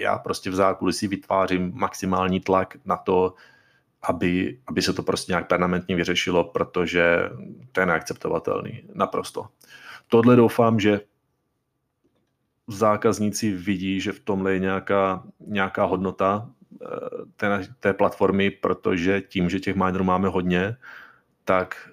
já 0.00 0.18
prostě 0.18 0.50
v 0.50 0.54
zákulisí 0.54 1.08
vytvářím 1.08 1.72
maximální 1.74 2.40
tlak 2.40 2.76
na 2.84 2.96
to, 2.96 3.34
aby, 4.08 4.58
aby 4.66 4.82
se 4.82 4.92
to 4.92 5.02
prostě 5.02 5.32
nějak 5.32 5.48
permanentně 5.48 5.96
vyřešilo, 5.96 6.44
protože 6.44 7.30
to 7.72 7.80
je 7.80 7.86
neakceptovatelný. 7.86 8.82
Naprosto. 8.94 9.46
Tohle 10.08 10.36
doufám, 10.36 10.80
že 10.80 11.00
zákazníci 12.66 13.52
vidí, 13.52 14.00
že 14.00 14.12
v 14.12 14.20
tomhle 14.20 14.52
je 14.52 14.58
nějaká, 14.58 15.22
nějaká 15.46 15.84
hodnota 15.84 16.50
eh, 16.82 16.86
té, 17.36 17.66
té 17.80 17.92
platformy, 17.92 18.50
protože 18.50 19.20
tím, 19.20 19.50
že 19.50 19.60
těch 19.60 19.76
minerů 19.76 20.04
máme 20.04 20.28
hodně, 20.28 20.76
tak 21.44 21.90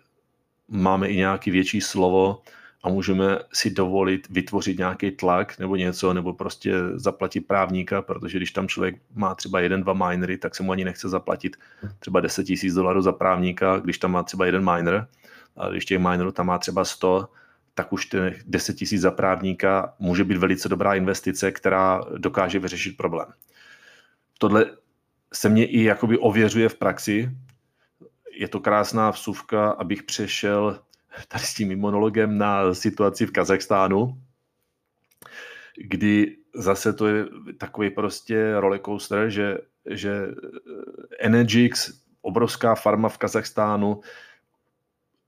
máme 0.68 1.08
i 1.08 1.16
nějaký 1.16 1.52
větší 1.52 1.82
slovo 1.82 2.42
a 2.84 2.90
můžeme 2.90 3.40
si 3.54 3.70
dovolit 3.70 4.28
vytvořit 4.30 4.78
nějaký 4.78 5.12
tlak 5.12 5.60
nebo 5.60 5.76
něco, 5.76 6.14
nebo 6.14 6.34
prostě 6.34 6.74
zaplatit 6.96 7.42
právníka, 7.42 8.02
protože 8.02 8.38
když 8.38 8.52
tam 8.52 8.68
člověk 8.68 8.96
má 9.16 9.36
třeba 9.36 9.60
jeden, 9.60 9.82
dva 9.82 9.94
minery, 9.94 10.38
tak 10.38 10.56
se 10.56 10.64
mu 10.64 10.72
ani 10.72 10.86
nechce 10.86 11.10
zaplatit 11.10 11.58
třeba 12.00 12.20
10 12.20 12.44
tisíc 12.44 12.74
dolarů 12.74 13.02
za 13.02 13.12
právníka, 13.12 13.78
když 13.80 13.98
tam 13.98 14.12
má 14.12 14.24
třeba 14.24 14.46
jeden 14.46 14.74
miner, 14.74 15.08
a 15.58 15.70
když 15.70 15.86
těch 15.86 16.00
minerů 16.00 16.32
tam 16.32 16.46
má 16.46 16.58
třeba 16.58 16.86
100, 16.86 17.30
tak 17.74 17.94
už 17.94 18.06
těch 18.06 18.44
10 18.46 18.74
tisíc 18.74 19.02
za 19.02 19.12
právníka 19.12 19.94
může 20.00 20.24
být 20.24 20.38
velice 20.38 20.70
dobrá 20.70 20.96
investice, 20.96 21.52
která 21.52 22.02
dokáže 22.18 22.60
vyřešit 22.60 22.98
problém. 22.98 23.28
Tohle 24.38 24.66
se 25.34 25.50
mě 25.50 25.66
i 25.66 25.84
jakoby 25.84 26.18
ověřuje 26.18 26.70
v 26.70 26.76
praxi. 26.76 27.30
Je 28.38 28.48
to 28.48 28.60
krásná 28.60 29.10
vsuvka, 29.10 29.70
abych 29.70 30.04
přešel 30.04 30.80
tady 31.28 31.44
s 31.44 31.54
tím 31.54 31.80
monologem 31.80 32.38
na 32.38 32.74
situaci 32.74 33.26
v 33.26 33.32
Kazachstánu, 33.32 34.18
kdy 35.78 36.38
zase 36.56 36.94
to 36.94 37.08
je 37.08 37.26
takový 37.58 37.90
prostě 37.90 38.60
rollercoaster, 38.60 39.30
že, 39.30 39.58
že 39.90 40.28
Energix, 41.20 41.92
obrovská 42.22 42.76
farma 42.76 43.10
v 43.10 43.18
Kazachstánu, 43.18 44.02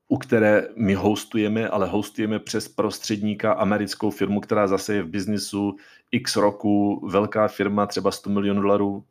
u 0.07 0.17
které 0.17 0.67
my 0.75 0.93
hostujeme, 0.93 1.69
ale 1.69 1.87
hostujeme 1.87 2.39
přes 2.39 2.67
prostředníka 2.67 3.53
americkou 3.53 4.09
firmu, 4.09 4.39
která 4.39 4.67
zase 4.67 4.93
je 4.93 5.03
v 5.03 5.07
biznisu 5.07 5.75
x 6.11 6.35
roku, 6.35 7.07
velká 7.07 7.47
firma, 7.47 7.85
třeba 7.85 8.11
100 8.11 8.29
milionů 8.29 8.61
dolarů 8.61 9.03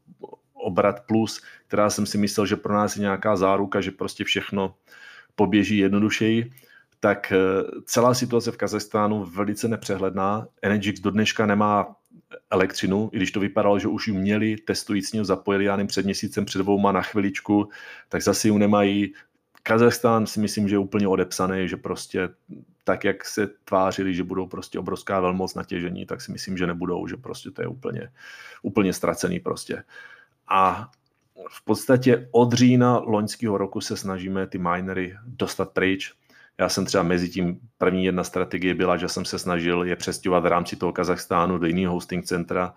obrat 0.55 1.07
plus, 1.07 1.43
která 1.67 1.91
jsem 1.91 2.07
si 2.07 2.19
myslel, 2.19 2.47
že 2.47 2.57
pro 2.57 2.75
nás 2.75 2.97
je 2.97 3.01
nějaká 3.01 3.37
záruka, 3.37 3.81
že 3.81 3.91
prostě 3.91 4.25
všechno 4.25 4.75
poběží 5.37 5.79
jednodušeji, 5.79 6.51
tak 7.01 7.33
eh, 7.33 7.37
celá 7.85 8.15
situace 8.15 8.53
v 8.53 8.57
Kazachstánu 8.57 9.25
velice 9.25 9.69
nepřehledná. 9.69 10.47
Energix 10.63 11.01
do 11.01 11.11
dneška 11.11 11.47
nemá 11.47 11.97
elektřinu, 12.51 13.11
i 13.13 13.17
když 13.17 13.33
to 13.33 13.41
vypadalo, 13.41 13.79
že 13.79 13.89
už 13.89 14.09
ji 14.09 14.15
měli, 14.15 14.57
testující 14.57 15.19
zapojili, 15.23 15.65
já 15.65 15.87
před 15.87 16.05
měsícem, 16.05 16.45
před 16.45 16.59
dvouma 16.59 16.93
na 16.93 17.03
chviličku, 17.03 17.69
tak 18.09 18.23
zase 18.23 18.49
ji 18.49 18.59
nemají, 18.59 19.13
Kazachstán 19.67 20.27
si 20.27 20.41
myslím, 20.41 20.69
že 20.69 20.75
je 20.75 20.79
úplně 20.79 21.09
odepsaný, 21.09 21.69
že 21.69 21.77
prostě 21.77 22.29
tak, 22.85 23.05
jak 23.05 23.25
se 23.25 23.47
tvářili, 23.65 24.15
že 24.15 24.25
budou 24.25 24.47
prostě 24.47 24.79
obrovská 24.79 25.21
velmoc 25.21 25.55
natěžení, 25.55 26.07
tak 26.07 26.21
si 26.21 26.33
myslím, 26.33 26.57
že 26.57 26.67
nebudou, 26.67 27.07
že 27.07 27.17
prostě 27.17 27.51
to 27.51 27.63
je 27.63 27.69
úplně, 27.69 28.13
úplně 28.63 28.93
ztracený 28.93 29.41
prostě. 29.41 29.85
A 30.49 30.91
v 31.51 31.65
podstatě 31.65 32.29
od 32.31 32.53
října 32.53 32.99
loňského 32.99 33.59
roku 33.59 33.81
se 33.81 33.97
snažíme 33.97 34.47
ty 34.47 34.59
minery 34.59 35.17
dostat 35.27 35.71
pryč. 35.73 36.13
Já 36.59 36.69
jsem 36.69 36.87
třeba 36.87 37.03
mezi 37.03 37.29
tím, 37.29 37.61
první 37.79 38.05
jedna 38.05 38.25
strategie 38.25 38.75
byla, 38.75 38.97
že 38.97 39.09
jsem 39.09 39.25
se 39.25 39.39
snažil 39.39 39.83
je 39.83 39.97
přestěhovat 39.97 40.43
v 40.43 40.47
rámci 40.47 40.77
toho 40.77 40.93
Kazachstánu 40.93 41.59
do 41.59 41.67
jiného 41.67 41.95
hosting 41.95 42.25
centra, 42.25 42.75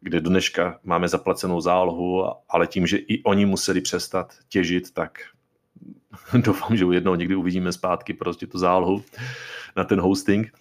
kde 0.00 0.20
dneška 0.20 0.80
máme 0.82 1.08
zaplacenou 1.08 1.60
zálohu, 1.60 2.24
ale 2.48 2.66
tím, 2.66 2.86
že 2.86 2.96
i 2.96 3.22
oni 3.22 3.46
museli 3.46 3.80
přestat 3.80 4.34
těžit, 4.48 4.94
tak 4.94 5.18
doufám, 6.44 6.76
že 6.76 6.84
jednou 6.92 7.14
někdy 7.14 7.34
uvidíme 7.34 7.72
zpátky 7.72 8.14
prostě 8.14 8.46
tu 8.46 8.58
zálohu 8.58 9.02
na 9.76 9.84
ten 9.84 10.00
hosting. 10.00 10.58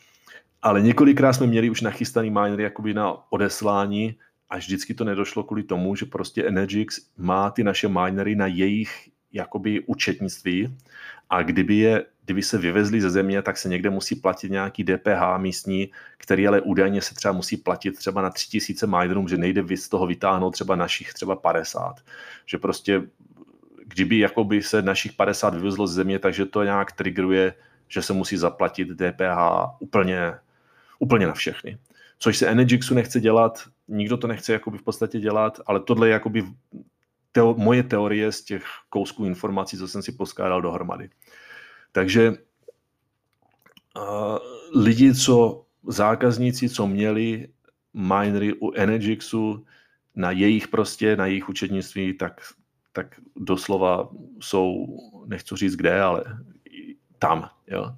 Ale 0.62 0.82
několikrát 0.82 1.34
jsme 1.34 1.47
měli 1.47 1.69
už 1.69 1.82
nachystaný 1.82 2.29
miner 2.29 2.60
jakoby 2.60 2.93
na 2.93 3.32
odeslání 3.32 4.15
a 4.53 4.57
vždycky 4.57 4.93
to 4.93 5.03
nedošlo 5.03 5.43
kvůli 5.43 5.63
tomu, 5.63 5.95
že 5.95 6.05
prostě 6.05 6.43
Energix 6.47 6.99
má 7.17 7.51
ty 7.51 7.63
naše 7.63 7.87
minery 7.87 8.35
na 8.35 8.47
jejich 8.47 9.09
jakoby 9.31 9.79
účetnictví 9.79 10.77
a 11.29 11.43
kdyby 11.43 11.75
je 11.75 12.05
kdyby 12.25 12.41
se 12.41 12.57
vyvezli 12.57 13.01
ze 13.01 13.09
země, 13.09 13.41
tak 13.41 13.57
se 13.57 13.69
někde 13.69 13.89
musí 13.89 14.15
platit 14.15 14.51
nějaký 14.51 14.83
DPH 14.83 15.37
místní, 15.37 15.91
který 16.17 16.47
ale 16.47 16.61
údajně 16.61 17.01
se 17.01 17.15
třeba 17.15 17.31
musí 17.31 17.57
platit 17.57 17.91
třeba 17.91 18.21
na 18.21 18.29
3000 18.29 18.87
minerů, 18.87 19.27
že 19.27 19.37
nejde 19.37 19.77
z 19.77 19.89
toho 19.89 20.07
vytáhnout 20.07 20.51
třeba 20.51 20.75
našich 20.75 21.13
třeba 21.13 21.35
50. 21.35 21.99
Že 22.45 22.57
prostě 22.57 23.01
kdyby 23.85 24.19
jakoby 24.19 24.63
se 24.63 24.81
našich 24.81 25.13
50 25.13 25.53
vyvezlo 25.53 25.87
z 25.87 25.93
země, 25.93 26.19
takže 26.19 26.45
to 26.45 26.63
nějak 26.63 26.91
triggeruje, 26.91 27.53
že 27.87 28.01
se 28.01 28.13
musí 28.13 28.37
zaplatit 28.37 28.87
DPH 28.87 29.39
úplně, 29.79 30.33
úplně 30.99 31.27
na 31.27 31.33
všechny. 31.33 31.77
Což 32.19 32.37
se 32.37 32.47
Energixu 32.47 32.93
nechce 32.93 33.19
dělat, 33.19 33.72
nikdo 33.93 34.17
to 34.17 34.27
nechce 34.27 34.53
jakoby 34.53 34.77
v 34.77 34.84
podstatě 34.84 35.19
dělat, 35.19 35.60
ale 35.65 35.79
tohle 35.79 36.08
je 36.08 36.12
jakoby 36.12 36.43
teo, 37.32 37.56
moje 37.58 37.84
teorie 37.84 38.32
z 38.32 38.41
těch 38.41 38.65
kousků 38.89 39.25
informací, 39.25 39.77
co 39.77 39.88
jsem 39.88 40.01
si 40.01 40.12
poskládal 40.12 40.62
dohromady. 40.62 41.10
Takže 41.91 42.29
uh, 42.29 42.36
lidi, 44.82 45.15
co 45.15 45.65
zákazníci, 45.88 46.69
co 46.69 46.88
měli 46.88 47.47
minery 47.93 48.53
u 48.53 48.71
Energixu 48.75 49.65
na 50.15 50.32
jejich 50.32 50.67
prostě, 50.67 51.15
na 51.15 51.25
jejich 51.25 51.49
účetnictví, 51.49 52.13
tak 52.13 52.41
tak 52.93 53.15
doslova 53.36 54.10
jsou, 54.39 54.97
nechci 55.25 55.56
říct 55.56 55.75
kde, 55.75 56.01
ale 56.01 56.23
tam. 57.19 57.49
Jo. 57.67 57.95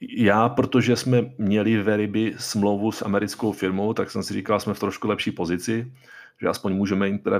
Já, 0.00 0.48
protože 0.48 0.96
jsme 0.96 1.30
měli 1.38 1.82
Veriby 1.82 2.34
smlouvu 2.38 2.92
s 2.92 3.04
americkou 3.04 3.52
firmou, 3.52 3.92
tak 3.92 4.10
jsem 4.10 4.22
si 4.22 4.34
říkal, 4.34 4.60
jsme 4.60 4.74
v 4.74 4.80
trošku 4.80 5.08
lepší 5.08 5.30
pozici, 5.30 5.92
že 6.40 6.48
aspoň 6.48 6.74
můžeme 6.74 7.06
jim 7.06 7.18
teda 7.18 7.38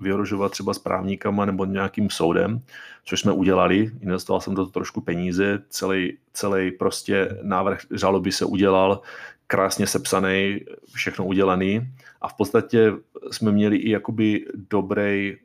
vyhrožovat 0.00 0.52
třeba 0.52 0.74
s 0.74 0.78
právníkama 0.78 1.44
nebo 1.44 1.64
nějakým 1.64 2.10
soudem, 2.10 2.62
což 3.04 3.20
jsme 3.20 3.32
udělali. 3.32 3.90
Investoval 4.00 4.40
jsem 4.40 4.54
do 4.54 4.62
toho 4.62 4.72
trošku 4.72 5.00
peníze, 5.00 5.62
celý, 5.68 6.18
celý 6.32 6.70
prostě 6.70 7.38
návrh 7.42 7.80
žaloby 7.94 8.32
se 8.32 8.44
udělal, 8.44 9.00
krásně 9.46 9.86
sepsaný, 9.86 10.60
všechno 10.94 11.24
udělaný. 11.24 11.92
A 12.20 12.28
v 12.28 12.34
podstatě 12.34 12.92
jsme 13.30 13.52
měli 13.52 13.76
i 13.76 13.90
jakoby 13.90 14.46
dobrý, 14.54 15.36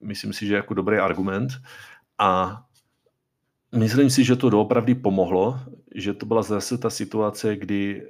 myslím 0.00 0.32
si, 0.32 0.46
že 0.46 0.54
jako 0.54 0.74
dobrý 0.74 0.96
argument. 0.96 1.50
A 2.18 2.62
myslím 3.76 4.10
si, 4.10 4.24
že 4.24 4.36
to 4.36 4.50
doopravdy 4.50 4.94
pomohlo, 4.94 5.60
že 5.94 6.14
to 6.14 6.26
byla 6.26 6.42
zase 6.42 6.78
ta 6.78 6.90
situace, 6.90 7.56
kdy 7.56 8.06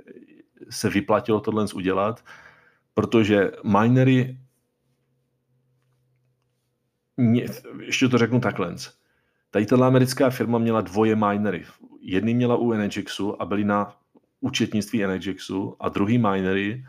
se 0.71 0.91
vyplatilo 0.91 1.41
tohle 1.41 1.67
udělat, 1.75 2.25
protože 2.95 3.51
minery 3.65 4.39
ještě 7.81 8.09
to 8.09 8.19
řeknu 8.19 8.41
takhle. 8.41 8.77
Tady 9.51 9.67
tato 9.67 9.83
americká 9.83 10.31
firma 10.31 10.59
měla 10.59 10.81
dvoje 10.81 11.17
minery. 11.17 11.65
Jedný 12.01 12.35
měla 12.35 12.57
u 12.57 12.73
Energixu 12.73 13.43
a 13.43 13.45
byli 13.45 13.65
na 13.65 13.97
účetnictví 14.41 15.05
Energixu 15.05 15.77
a 15.81 15.89
druhý 15.89 16.19
minery 16.19 16.87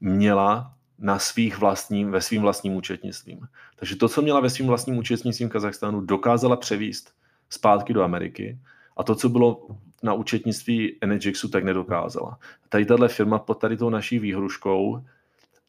měla 0.00 0.74
na 0.98 1.18
svých 1.18 1.58
vlastním, 1.58 2.10
ve 2.10 2.20
svým 2.20 2.42
vlastním 2.42 2.74
účetnictvím. 2.74 3.40
Takže 3.76 3.96
to, 3.96 4.08
co 4.08 4.22
měla 4.22 4.40
ve 4.40 4.50
svým 4.50 4.66
vlastním 4.66 4.98
účetnictvím 4.98 5.48
Kazachstánu, 5.48 6.00
dokázala 6.00 6.56
převíst 6.56 7.19
zpátky 7.50 7.92
do 7.92 8.02
Ameriky 8.02 8.58
a 8.96 9.02
to, 9.02 9.14
co 9.14 9.28
bylo 9.28 9.66
na 10.02 10.12
účetnictví 10.12 10.98
Energixu, 11.00 11.48
tak 11.48 11.64
nedokázala. 11.64 12.38
Tady 12.68 12.86
tahle 12.86 13.08
firma 13.08 13.38
pod 13.38 13.54
tady 13.54 13.76
tou 13.76 13.90
naší 13.90 14.18
výhruškou 14.18 15.04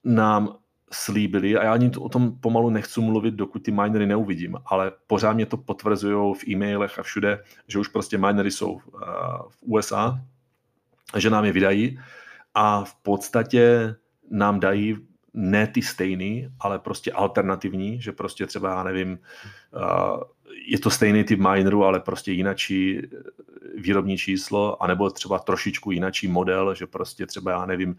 nám 0.04 0.56
slíbili, 0.92 1.58
a 1.58 1.64
já 1.64 1.74
ani 1.74 1.92
o 2.00 2.10
tom 2.10 2.40
pomalu 2.40 2.70
nechci 2.70 3.02
mluvit, 3.02 3.34
dokud 3.34 3.64
ty 3.64 3.72
minery 3.72 4.06
neuvidím, 4.06 4.58
ale 4.66 4.92
pořád 5.08 5.34
mě 5.34 5.46
to 5.46 5.58
potvrzují 5.58 6.36
v 6.36 6.48
e-mailech 6.48 7.00
a 7.00 7.04
všude, 7.04 7.44
že 7.68 7.80
už 7.80 7.88
prostě 7.88 8.18
minery 8.18 8.52
jsou 8.52 8.80
v 9.50 9.58
USA 9.62 10.22
že 11.18 11.30
nám 11.30 11.46
je 11.46 11.52
vydají 11.52 12.00
a 12.54 12.84
v 12.84 12.96
podstatě 12.96 13.96
nám 14.32 14.60
dají 14.60 14.98
ne 15.34 15.68
ty 15.68 15.82
stejný, 15.82 16.50
ale 16.60 16.80
prostě 16.80 17.12
alternativní, 17.12 18.02
že 18.02 18.12
prostě 18.12 18.46
třeba, 18.46 18.70
já 18.70 18.84
nevím, 18.84 19.20
je 20.66 20.80
to 20.80 20.90
stejný 20.90 21.24
typ 21.24 21.40
mineru, 21.40 21.86
ale 21.86 22.00
prostě 22.00 22.32
jinačí 22.32 23.02
výrobní 23.78 24.18
číslo, 24.18 24.84
anebo 24.84 25.10
třeba 25.10 25.40
trošičku 25.40 25.92
jinačí 25.92 26.28
model, 26.28 26.76
že 26.76 26.88
prostě 26.88 27.26
třeba, 27.26 27.52
já 27.52 27.66
nevím, 27.66 27.98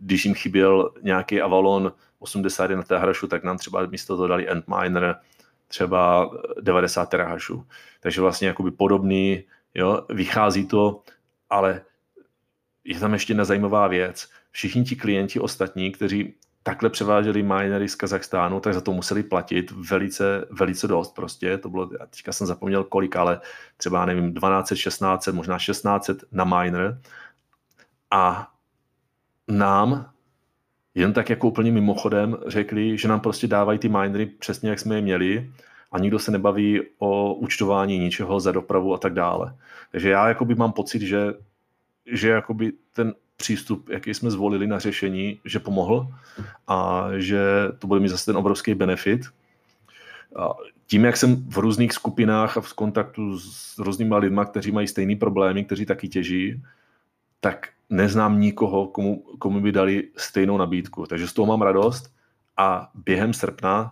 když 0.00 0.24
jim 0.24 0.34
chyběl 0.34 0.92
nějaký 1.02 1.40
Avalon 1.40 1.92
81 2.18 2.82
terahašu, 2.82 3.26
tak 3.26 3.44
nám 3.44 3.58
třeba 3.58 3.86
místo 3.86 4.16
toho 4.16 4.28
dali 4.28 4.48
Antminer 4.48 5.16
třeba 5.68 6.30
90 6.60 7.06
terahašů. 7.06 7.66
Takže 8.00 8.20
vlastně 8.20 8.48
jakoby 8.48 8.70
podobný, 8.70 9.44
jo, 9.74 10.06
vychází 10.08 10.66
to, 10.66 11.02
ale 11.50 11.82
je 12.84 13.00
tam 13.00 13.12
ještě 13.12 13.30
jedna 13.30 13.44
zajímavá 13.44 13.86
věc. 13.88 14.28
Všichni 14.50 14.84
ti 14.84 14.96
klienti 14.96 15.40
ostatní, 15.40 15.92
kteří 15.92 16.34
takhle 16.66 16.90
převáželi 16.90 17.42
minery 17.42 17.88
z 17.88 17.94
Kazachstánu, 17.94 18.60
tak 18.60 18.74
za 18.74 18.80
to 18.80 18.92
museli 18.92 19.22
platit 19.22 19.70
velice, 19.70 20.46
velice 20.50 20.88
dost 20.88 21.14
prostě. 21.14 21.58
To 21.58 21.68
bylo, 21.68 21.86
teďka 21.86 22.32
jsem 22.32 22.46
zapomněl 22.46 22.84
kolik, 22.84 23.16
ale 23.16 23.40
třeba, 23.76 24.06
nevím, 24.06 24.34
12, 24.34 24.74
16, 24.74 25.26
možná 25.26 25.58
16 25.58 26.10
na 26.32 26.44
miner. 26.44 27.00
A 28.10 28.48
nám 29.48 30.10
jen 30.94 31.12
tak 31.12 31.30
jako 31.30 31.48
úplně 31.48 31.72
mimochodem 31.72 32.36
řekli, 32.46 32.98
že 32.98 33.08
nám 33.08 33.20
prostě 33.20 33.46
dávají 33.46 33.78
ty 33.78 33.88
minery 33.88 34.26
přesně, 34.26 34.70
jak 34.70 34.78
jsme 34.78 34.94
je 34.94 35.02
měli 35.02 35.50
a 35.92 35.98
nikdo 35.98 36.18
se 36.18 36.30
nebaví 36.30 36.80
o 36.98 37.34
účtování 37.34 37.98
ničeho 37.98 38.40
za 38.40 38.52
dopravu 38.52 38.94
a 38.94 38.98
tak 38.98 39.14
dále. 39.14 39.56
Takže 39.92 40.10
já 40.10 40.28
jakoby 40.28 40.54
mám 40.54 40.72
pocit, 40.72 41.02
že, 41.02 41.34
že 42.06 42.28
jakoby 42.28 42.72
ten 42.92 43.14
přístup, 43.36 43.88
jaký 43.88 44.14
jsme 44.14 44.30
zvolili 44.30 44.66
na 44.66 44.78
řešení, 44.78 45.40
že 45.44 45.58
pomohl 45.58 46.08
a 46.68 47.08
že 47.16 47.42
to 47.78 47.86
bude 47.86 48.00
mít 48.00 48.08
zase 48.08 48.24
ten 48.24 48.36
obrovský 48.36 48.74
benefit. 48.74 49.20
A 50.36 50.48
tím, 50.86 51.04
jak 51.04 51.16
jsem 51.16 51.50
v 51.50 51.58
různých 51.58 51.92
skupinách 51.92 52.56
a 52.56 52.60
v 52.60 52.74
kontaktu 52.74 53.38
s 53.38 53.78
různými 53.78 54.14
lidmi, 54.16 54.40
kteří 54.50 54.72
mají 54.72 54.88
stejné 54.88 55.16
problémy, 55.16 55.64
kteří 55.64 55.86
taky 55.86 56.08
těží, 56.08 56.62
tak 57.40 57.68
neznám 57.90 58.40
nikoho, 58.40 58.86
komu, 58.86 59.16
komu 59.38 59.60
by 59.60 59.72
dali 59.72 60.08
stejnou 60.16 60.56
nabídku. 60.56 61.06
Takže 61.06 61.28
z 61.28 61.32
toho 61.32 61.46
mám 61.46 61.62
radost 61.62 62.14
a 62.56 62.90
během 62.94 63.32
srpna 63.32 63.90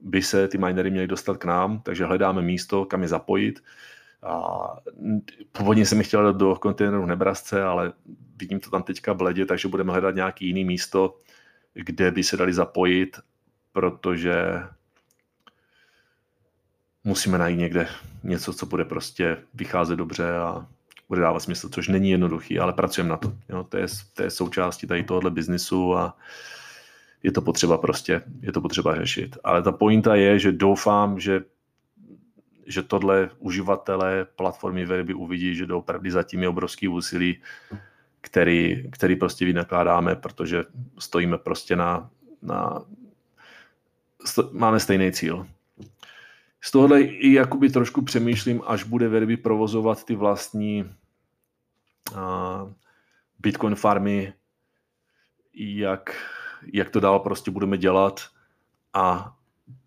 by 0.00 0.22
se 0.22 0.48
ty 0.48 0.58
minery 0.58 0.90
měly 0.90 1.06
dostat 1.06 1.36
k 1.36 1.44
nám, 1.44 1.80
takže 1.80 2.04
hledáme 2.04 2.42
místo, 2.42 2.84
kam 2.84 3.02
je 3.02 3.08
zapojit. 3.08 3.62
A 4.24 4.66
původně 5.52 5.86
jsem 5.86 6.02
chtěl 6.02 6.32
do 6.32 6.54
kontejneru 6.54 7.02
v 7.02 7.06
Nebrasce, 7.06 7.62
ale 7.62 7.92
vidím 8.36 8.60
to 8.60 8.70
tam 8.70 8.82
teďka 8.82 9.12
v 9.12 9.22
ledě, 9.22 9.46
takže 9.46 9.68
budeme 9.68 9.92
hledat 9.92 10.14
nějaký 10.14 10.46
jiný 10.46 10.64
místo, 10.64 11.16
kde 11.74 12.10
by 12.10 12.22
se 12.22 12.36
dali 12.36 12.52
zapojit, 12.52 13.20
protože 13.72 14.34
musíme 17.04 17.38
najít 17.38 17.56
někde 17.56 17.88
něco, 18.22 18.52
co 18.52 18.66
bude 18.66 18.84
prostě 18.84 19.36
vycházet 19.54 19.96
dobře 19.96 20.36
a 20.36 20.66
bude 21.08 21.20
dávat 21.20 21.40
smysl, 21.40 21.68
což 21.68 21.88
není 21.88 22.10
jednoduchý, 22.10 22.58
ale 22.58 22.72
pracujeme 22.72 23.10
na 23.10 23.16
to. 23.16 23.32
Jo, 23.48 23.64
to, 23.64 23.76
je, 23.76 23.86
to 24.14 24.22
je 24.22 24.30
součástí 24.30 24.86
tady 24.86 25.04
tohohle 25.04 25.30
biznisu 25.30 25.96
a 25.96 26.16
je 27.22 27.32
to 27.32 27.42
potřeba 27.42 27.78
prostě, 27.78 28.22
je 28.40 28.52
to 28.52 28.60
potřeba 28.60 28.94
řešit. 28.94 29.36
Ale 29.44 29.62
ta 29.62 29.72
pointa 29.72 30.14
je, 30.14 30.38
že 30.38 30.52
doufám, 30.52 31.20
že 31.20 31.40
že 32.66 32.82
tohle 32.82 33.30
uživatelé 33.38 34.24
platformy 34.24 34.86
Verby 34.86 35.14
uvidí, 35.14 35.54
že 35.54 35.66
doopravdy 35.66 36.10
zatím 36.10 36.42
je 36.42 36.48
obrovský 36.48 36.88
úsilí, 36.88 37.42
který, 38.20 38.90
který 38.90 39.16
prostě 39.16 39.44
vynakládáme, 39.44 40.16
protože 40.16 40.64
stojíme 40.98 41.38
prostě 41.38 41.76
na, 41.76 42.10
na 42.42 42.84
sto, 44.24 44.50
máme 44.52 44.80
stejný 44.80 45.12
cíl. 45.12 45.46
Z 46.60 46.70
tohohle 46.70 47.00
i 47.00 47.32
jakoby 47.32 47.70
trošku 47.70 48.02
přemýšlím, 48.02 48.62
až 48.66 48.84
bude 48.84 49.08
Verby 49.08 49.36
provozovat 49.36 50.04
ty 50.04 50.14
vlastní 50.14 50.84
uh, 52.12 52.72
Bitcoin 53.38 53.74
farmy, 53.74 54.32
jak, 55.54 56.16
jak 56.72 56.90
to 56.90 57.00
dál 57.00 57.20
prostě 57.20 57.50
budeme 57.50 57.78
dělat 57.78 58.20
a 58.92 59.36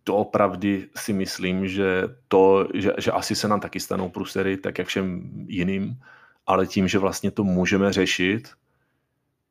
doopravdy 0.08 0.88
si 0.96 1.14
myslím, 1.14 1.68
že 1.68 2.04
to, 2.28 2.68
že, 2.74 2.92
že 2.98 3.12
asi 3.12 3.36
se 3.36 3.48
nám 3.48 3.60
taky 3.60 3.80
stanou 3.80 4.10
prusery, 4.10 4.58
tak 4.58 4.78
jak 4.78 4.88
všem 4.88 5.22
jiným, 5.48 6.00
ale 6.48 6.68
tím, 6.68 6.88
že 6.88 7.00
vlastně 7.00 7.32
to 7.32 7.44
můžeme 7.44 7.94
řešit, 7.94 8.50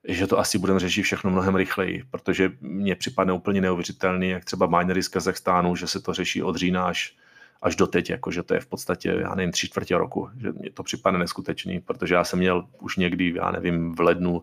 že 0.08 0.26
to 0.26 0.38
asi 0.38 0.58
budeme 0.58 0.80
řešit 0.80 1.02
všechno 1.02 1.30
mnohem 1.30 1.56
rychleji, 1.56 2.04
protože 2.10 2.52
mně 2.60 2.94
připadne 2.94 3.32
úplně 3.32 3.60
neuvěřitelný, 3.60 4.28
jak 4.28 4.44
třeba 4.44 4.66
minery 4.66 5.02
z 5.02 5.08
Kazachstánu, 5.08 5.76
že 5.76 5.86
se 5.86 6.00
to 6.00 6.14
řeší 6.14 6.42
od 6.42 6.56
října 6.56 6.86
až, 6.86 7.16
až 7.62 7.76
do 7.76 7.86
teď, 7.86 8.10
jako 8.10 8.30
že 8.30 8.42
to 8.42 8.54
je 8.54 8.60
v 8.60 8.66
podstatě, 8.66 9.16
já 9.20 9.34
nevím, 9.34 9.52
tři 9.52 9.68
čtvrtě 9.68 9.98
roku, 9.98 10.30
že 10.40 10.52
mně 10.52 10.70
to 10.70 10.82
připadne 10.82 11.18
neskutečný, 11.18 11.80
protože 11.80 12.14
já 12.14 12.24
jsem 12.24 12.38
měl 12.38 12.64
už 12.80 12.96
někdy, 12.96 13.34
já 13.36 13.50
nevím, 13.50 13.94
v 13.94 14.00
lednu, 14.00 14.42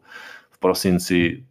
v 0.49 0.58
prosinci 0.60 1.45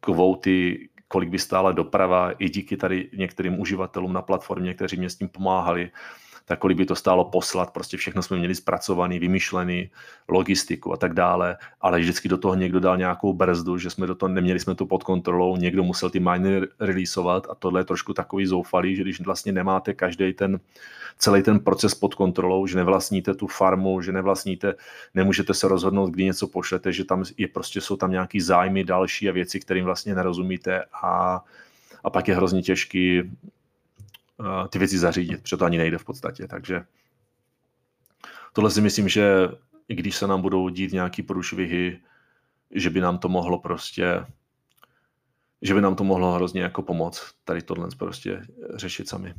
kvóty, 0.00 0.88
kolik 1.10 1.28
by 1.28 1.38
stála 1.38 1.72
doprava 1.72 2.30
i 2.38 2.48
díky 2.48 2.76
tady 2.76 3.08
některým 3.12 3.60
uživatelům 3.60 4.12
na 4.12 4.22
platformě, 4.22 4.74
kteří 4.74 4.96
mě 4.96 5.10
s 5.10 5.16
tím 5.16 5.28
pomáhali 5.28 5.90
tak 6.50 6.58
kolik 6.58 6.78
by 6.78 6.86
to 6.86 6.94
stálo 6.94 7.24
poslat, 7.24 7.70
prostě 7.70 7.96
všechno 7.96 8.22
jsme 8.22 8.36
měli 8.36 8.54
zpracovaný, 8.54 9.18
vymyšlený, 9.18 9.90
logistiku 10.28 10.92
a 10.92 10.96
tak 10.96 11.14
dále, 11.14 11.56
ale 11.80 12.00
vždycky 12.00 12.28
do 12.28 12.38
toho 12.38 12.54
někdo 12.54 12.80
dal 12.80 12.96
nějakou 12.96 13.32
brzdu, 13.32 13.78
že 13.78 13.90
jsme 13.90 14.06
do 14.06 14.14
toho, 14.14 14.28
neměli 14.28 14.60
jsme 14.60 14.74
to 14.74 14.86
pod 14.86 15.02
kontrolou, 15.02 15.56
někdo 15.56 15.82
musel 15.82 16.10
ty 16.10 16.20
miny 16.20 16.60
releaseovat 16.80 17.46
a 17.50 17.54
tohle 17.54 17.80
je 17.80 17.84
trošku 17.84 18.14
takový 18.14 18.46
zoufalý, 18.46 18.96
že 18.96 19.02
když 19.02 19.20
vlastně 19.20 19.52
nemáte 19.52 19.94
každý 19.94 20.32
ten, 20.32 20.60
celý 21.18 21.42
ten 21.42 21.60
proces 21.60 21.94
pod 21.94 22.14
kontrolou, 22.14 22.66
že 22.66 22.76
nevlastníte 22.76 23.34
tu 23.34 23.46
farmu, 23.46 24.02
že 24.02 24.12
nevlastníte, 24.12 24.74
nemůžete 25.14 25.54
se 25.54 25.68
rozhodnout, 25.68 26.10
kdy 26.10 26.24
něco 26.24 26.48
pošlete, 26.48 26.92
že 26.92 27.04
tam 27.04 27.24
je 27.36 27.48
prostě 27.48 27.80
jsou 27.80 27.96
tam 27.96 28.10
nějaký 28.10 28.40
zájmy 28.40 28.84
další 28.84 29.28
a 29.28 29.32
věci, 29.32 29.60
kterým 29.60 29.84
vlastně 29.84 30.14
nerozumíte 30.14 30.84
a 31.02 31.44
a 32.04 32.10
pak 32.10 32.28
je 32.28 32.36
hrozně 32.36 32.62
těžký 32.62 33.22
ty 34.68 34.78
věci 34.78 34.98
zařídit, 34.98 35.42
protože 35.42 35.56
to 35.56 35.64
ani 35.64 35.78
nejde 35.78 35.98
v 35.98 36.04
podstatě. 36.04 36.46
Takže 36.46 36.82
tohle 38.52 38.70
si 38.70 38.80
myslím, 38.80 39.08
že 39.08 39.48
i 39.88 39.94
když 39.94 40.16
se 40.16 40.26
nám 40.26 40.42
budou 40.42 40.68
dít 40.68 40.92
nějaký 40.92 41.22
průšvihy, 41.22 42.00
že 42.70 42.90
by 42.90 43.00
nám 43.00 43.18
to 43.18 43.28
mohlo 43.28 43.58
prostě 43.58 44.24
že 45.62 45.74
by 45.74 45.80
nám 45.80 45.96
to 45.96 46.04
mohlo 46.04 46.32
hrozně 46.32 46.62
jako 46.62 46.82
pomoct 46.82 47.22
tady 47.44 47.62
tohle 47.62 47.88
prostě 47.98 48.42
řešit 48.74 49.08
sami. 49.08 49.34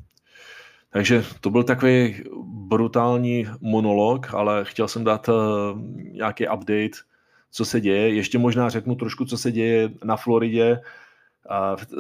Takže 0.89 1.25
to 1.41 1.49
byl 1.49 1.63
takový 1.63 2.23
brutální 2.43 3.47
monolog, 3.61 4.33
ale 4.33 4.65
chtěl 4.65 4.87
jsem 4.87 5.03
dát 5.03 5.29
uh, 5.29 5.35
nějaký 5.95 6.47
update, 6.47 6.97
co 7.51 7.65
se 7.65 7.81
děje. 7.81 8.15
Ještě 8.15 8.37
možná 8.37 8.69
řeknu 8.69 8.95
trošku, 8.95 9.25
co 9.25 9.37
se 9.37 9.51
děje 9.51 9.89
na 10.03 10.17
Floridě 10.17 10.79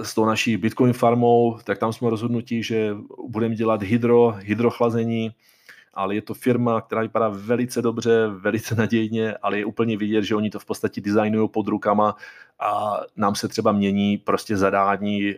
s 0.03 0.13
tou 0.13 0.25
naší 0.25 0.57
Bitcoin 0.57 0.93
farmou, 0.93 1.57
tak 1.63 1.77
tam 1.77 1.93
jsme 1.93 2.09
rozhodnutí, 2.09 2.63
že 2.63 2.95
budeme 3.27 3.55
dělat 3.55 3.83
hydro, 3.83 4.35
hydrochlazení, 4.39 5.31
ale 5.93 6.15
je 6.15 6.21
to 6.21 6.33
firma, 6.33 6.81
která 6.81 7.01
vypadá 7.01 7.29
velice 7.29 7.81
dobře, 7.81 8.27
velice 8.27 8.75
nadějně, 8.75 9.37
ale 9.37 9.57
je 9.57 9.65
úplně 9.65 9.97
vidět, 9.97 10.23
že 10.23 10.35
oni 10.35 10.49
to 10.49 10.59
v 10.59 10.65
podstatě 10.65 11.01
designují 11.01 11.49
pod 11.49 11.67
rukama 11.67 12.15
a 12.59 12.99
nám 13.15 13.35
se 13.35 13.47
třeba 13.47 13.71
mění 13.71 14.17
prostě 14.17 14.57
zadání 14.57 15.29
eh, 15.29 15.35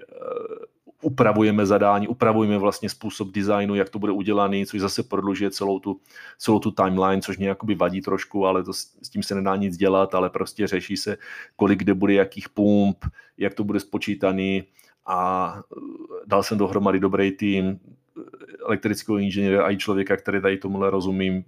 upravujeme 1.03 1.65
zadání, 1.65 2.07
upravujeme 2.07 2.57
vlastně 2.57 2.89
způsob 2.89 3.31
designu, 3.31 3.75
jak 3.75 3.89
to 3.89 3.99
bude 3.99 4.11
udělaný, 4.11 4.65
což 4.65 4.79
zase 4.79 5.03
prodlužuje 5.03 5.51
celou 5.51 5.79
tu, 5.79 5.99
celou 6.37 6.59
tu 6.59 6.71
timeline, 6.71 7.21
což 7.21 7.37
mě 7.37 7.47
jakoby 7.47 7.75
vadí 7.75 8.01
trošku, 8.01 8.45
ale 8.45 8.63
to, 8.63 8.73
s 8.73 9.09
tím 9.09 9.23
se 9.23 9.35
nedá 9.35 9.55
nic 9.55 9.77
dělat, 9.77 10.15
ale 10.15 10.29
prostě 10.29 10.67
řeší 10.67 10.97
se, 10.97 11.17
kolik 11.55 11.79
kde 11.79 11.93
bude 11.93 12.13
jakých 12.13 12.49
pump, 12.49 12.97
jak 13.37 13.53
to 13.53 13.63
bude 13.63 13.79
spočítaný 13.79 14.63
a 15.05 15.59
dal 16.25 16.43
jsem 16.43 16.57
dohromady 16.57 16.99
dobrý 16.99 17.31
tým, 17.31 17.79
elektrického 18.65 19.17
inženýra 19.17 19.65
a 19.65 19.71
i 19.71 19.77
člověka, 19.77 20.17
který 20.17 20.41
tady 20.41 20.57
tomuhle 20.57 20.89
rozumím, 20.89 21.43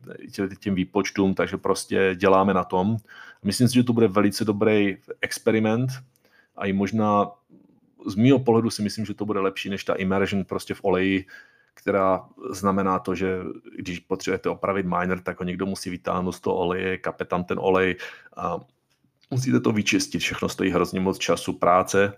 těm 0.59 0.75
výpočtům, 0.75 1.33
takže 1.33 1.57
prostě 1.57 2.15
děláme 2.15 2.53
na 2.53 2.63
tom. 2.63 2.97
Myslím 3.43 3.67
si, 3.67 3.73
že 3.73 3.83
to 3.83 3.93
bude 3.93 4.07
velice 4.07 4.45
dobrý 4.45 4.97
experiment 5.21 5.89
a 6.55 6.65
i 6.65 6.73
možná 6.73 7.31
z 8.05 8.15
mého 8.15 8.39
pohledu 8.39 8.69
si 8.69 8.81
myslím, 8.81 9.05
že 9.05 9.13
to 9.13 9.25
bude 9.25 9.39
lepší 9.39 9.69
než 9.69 9.83
ta 9.83 9.93
immersion 9.93 10.45
prostě 10.45 10.73
v 10.73 10.83
oleji, 10.83 11.25
která 11.73 12.25
znamená 12.49 12.99
to, 12.99 13.15
že 13.15 13.39
když 13.77 13.99
potřebujete 13.99 14.49
opravit 14.49 14.85
miner, 14.85 15.19
tak 15.19 15.39
ho 15.39 15.45
někdo 15.45 15.65
musí 15.65 15.89
vytáhnout 15.89 16.31
z 16.31 16.39
toho 16.39 16.55
oleje, 16.55 16.97
kape 16.97 17.25
tam 17.25 17.43
ten 17.43 17.57
olej 17.61 17.95
a 18.37 18.59
musíte 19.31 19.59
to 19.59 19.71
vyčistit, 19.71 20.21
všechno 20.21 20.49
stojí 20.49 20.71
hrozně 20.71 20.99
moc 20.99 21.17
času, 21.17 21.53
práce 21.53 22.13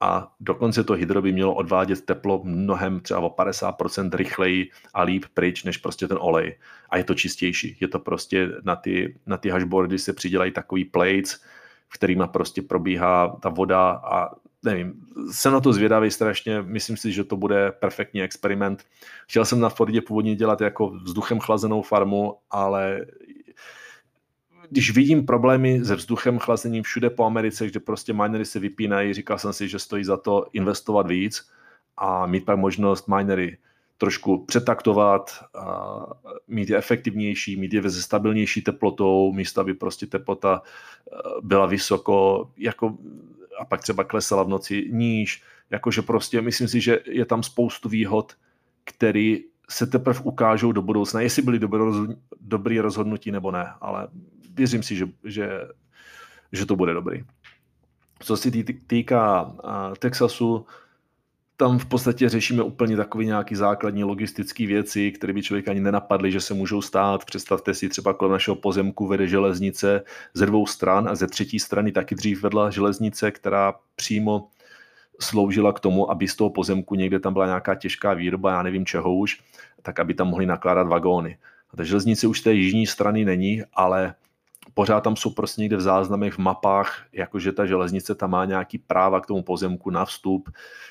a 0.00 0.32
dokonce 0.40 0.84
to 0.84 0.92
hydro 0.92 1.22
by 1.22 1.32
mělo 1.32 1.54
odvádět 1.54 2.04
teplo 2.04 2.40
mnohem 2.44 3.00
třeba 3.00 3.20
o 3.20 3.28
50% 3.28 4.10
rychleji 4.14 4.70
a 4.94 5.02
líp 5.02 5.24
pryč, 5.34 5.64
než 5.64 5.76
prostě 5.76 6.08
ten 6.08 6.18
olej. 6.20 6.58
A 6.90 6.96
je 6.96 7.04
to 7.04 7.14
čistější. 7.14 7.76
Je 7.80 7.88
to 7.88 7.98
prostě 7.98 8.48
na 8.62 8.76
ty, 8.76 9.18
na 9.26 9.36
ty 9.36 9.48
hashboardy 9.48 9.98
se 9.98 10.12
přidělají 10.12 10.52
takový 10.52 10.84
plates, 10.84 11.40
v 11.88 11.94
kterýma 11.94 12.26
prostě 12.26 12.62
probíhá 12.62 13.36
ta 13.42 13.48
voda 13.48 13.90
a 13.90 14.30
nevím, 14.62 15.06
jsem 15.30 15.52
na 15.52 15.60
to 15.60 15.72
zvědavý 15.72 16.10
strašně, 16.10 16.62
myslím 16.62 16.96
si, 16.96 17.12
že 17.12 17.24
to 17.24 17.36
bude 17.36 17.72
perfektní 17.72 18.22
experiment. 18.22 18.84
Chtěl 19.28 19.44
jsem 19.44 19.60
na 19.60 19.68
Fordě 19.68 20.00
původně 20.00 20.36
dělat 20.36 20.60
jako 20.60 20.90
vzduchem 20.90 21.40
chlazenou 21.40 21.82
farmu, 21.82 22.36
ale 22.50 23.06
když 24.70 24.94
vidím 24.94 25.26
problémy 25.26 25.84
se 25.84 25.94
vzduchem 25.94 26.38
chlazením 26.38 26.82
všude 26.82 27.10
po 27.10 27.24
Americe, 27.24 27.66
kde 27.66 27.80
prostě 27.80 28.12
minery 28.12 28.44
se 28.44 28.58
vypínají, 28.58 29.14
říkal 29.14 29.38
jsem 29.38 29.52
si, 29.52 29.68
že 29.68 29.78
stojí 29.78 30.04
za 30.04 30.16
to 30.16 30.46
investovat 30.52 31.06
víc 31.06 31.48
a 31.96 32.26
mít 32.26 32.44
pak 32.44 32.58
možnost 32.58 33.08
minery 33.08 33.58
trošku 33.98 34.44
přetaktovat, 34.44 35.30
a 35.54 35.96
mít 36.48 36.70
je 36.70 36.76
efektivnější, 36.76 37.56
mít 37.56 37.74
je 37.74 37.90
se 37.90 38.02
stabilnější 38.02 38.62
teplotou, 38.62 39.32
místo 39.32 39.60
aby 39.60 39.74
prostě 39.74 40.06
teplota 40.06 40.62
eh, 40.62 41.16
byla 41.42 41.66
vysoko, 41.66 42.50
jako, 42.56 42.96
a 43.62 43.64
pak 43.64 43.80
třeba 43.80 44.04
klesala 44.04 44.42
v 44.42 44.48
noci 44.48 44.88
níž, 44.90 45.42
jakože 45.70 46.02
prostě 46.02 46.40
myslím 46.40 46.68
si, 46.68 46.80
že 46.80 46.98
je 47.06 47.24
tam 47.24 47.42
spoustu 47.42 47.88
výhod, 47.88 48.34
které 48.84 49.36
se 49.70 49.86
teprve 49.86 50.20
ukážou 50.20 50.72
do 50.72 50.82
budoucna, 50.82 51.20
jestli 51.20 51.42
byly 51.42 51.60
dobrý 52.40 52.80
rozhodnutí 52.80 53.30
nebo 53.30 53.50
ne, 53.50 53.72
ale 53.80 54.08
věřím 54.50 54.82
si, 54.82 54.96
že, 54.96 55.06
že, 55.24 55.50
že 56.52 56.66
to 56.66 56.76
bude 56.76 56.94
dobrý. 56.94 57.24
Co 58.18 58.36
se 58.36 58.50
týká 58.86 59.54
Texasu, 59.98 60.66
tam 61.62 61.78
v 61.78 61.86
podstatě 61.86 62.28
řešíme 62.28 62.62
úplně 62.62 62.96
takové 62.96 63.24
nějaké 63.24 63.56
základní 63.56 64.04
logistické 64.04 64.66
věci, 64.66 65.12
které 65.12 65.32
by 65.32 65.42
člověk 65.42 65.68
ani 65.68 65.80
nenapadly, 65.80 66.32
že 66.32 66.40
se 66.40 66.54
můžou 66.54 66.82
stát. 66.82 67.24
Představte 67.24 67.74
si, 67.74 67.88
třeba 67.88 68.14
kolem 68.14 68.32
našeho 68.32 68.56
pozemku 68.56 69.06
vede 69.06 69.28
železnice 69.28 70.04
ze 70.34 70.46
dvou 70.46 70.66
stran 70.66 71.08
a 71.08 71.14
ze 71.14 71.26
třetí 71.26 71.58
strany 71.58 71.92
taky 71.92 72.14
dřív 72.14 72.42
vedla 72.42 72.70
železnice, 72.70 73.30
která 73.30 73.74
přímo 73.96 74.48
sloužila 75.20 75.72
k 75.72 75.80
tomu, 75.80 76.10
aby 76.10 76.28
z 76.28 76.36
toho 76.36 76.50
pozemku 76.50 76.94
někde 76.94 77.20
tam 77.20 77.32
byla 77.32 77.46
nějaká 77.46 77.74
těžká 77.74 78.14
výroba, 78.14 78.52
já 78.52 78.62
nevím 78.62 78.86
čeho 78.86 79.14
už, 79.14 79.40
tak 79.82 80.00
aby 80.00 80.14
tam 80.14 80.28
mohli 80.28 80.46
nakládat 80.46 80.88
vagóny. 80.88 81.38
A 81.72 81.76
ta 81.76 81.84
železnice 81.84 82.26
už 82.26 82.40
z 82.40 82.42
té 82.42 82.52
jižní 82.52 82.86
strany 82.86 83.24
není, 83.24 83.62
ale 83.74 84.14
pořád 84.74 85.00
tam 85.00 85.16
jsou 85.16 85.30
prostě 85.30 85.60
někde 85.60 85.76
v 85.76 85.80
záznamech, 85.80 86.34
v 86.34 86.38
mapách, 86.38 87.02
jakože 87.12 87.52
ta 87.52 87.66
železnice 87.66 88.14
tam 88.14 88.30
má 88.30 88.44
nějaký 88.44 88.78
práva 88.78 89.20
k 89.20 89.26
tomu 89.26 89.42
pozemku 89.42 89.90
na 89.90 90.04
vstup, 90.04 90.50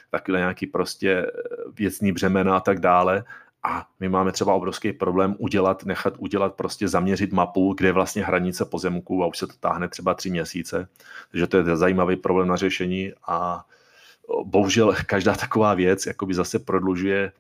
takhle 0.09 0.39
nějaký 0.39 0.67
prostě 0.67 1.11
eh, 1.11 1.31
věcný 1.75 2.11
břemena 2.11 2.57
a 2.57 2.59
tak 2.59 2.79
dále. 2.79 3.23
A 3.63 3.87
my 3.99 4.09
máme 4.09 4.31
třeba 4.31 4.53
obrovský 4.53 4.93
problém 4.93 5.35
udělat, 5.39 5.85
nechat 5.85 6.13
udělat, 6.17 6.53
prostě 6.53 6.87
zaměřit 6.87 7.33
mapu, 7.33 7.73
kde 7.73 7.87
je 7.87 7.91
vlastně 7.91 8.23
hranice 8.23 8.65
pozemku 8.65 9.23
a 9.23 9.27
už 9.27 9.37
se 9.37 9.47
to 9.47 9.53
táhne 9.59 9.87
třeba 9.87 10.13
tři 10.13 10.29
měsíce. 10.29 10.87
Takže 11.31 11.47
to 11.47 11.57
je 11.57 11.77
zajímavý 11.77 12.15
problém 12.15 12.47
na 12.47 12.55
řešení 12.55 13.11
a 13.27 13.65
bohužel 14.45 14.95
každá 15.05 15.35
taková 15.35 15.73
věc 15.73 16.05
jakoby 16.05 16.33
zase 16.33 16.59
prodlužuje 16.59 17.31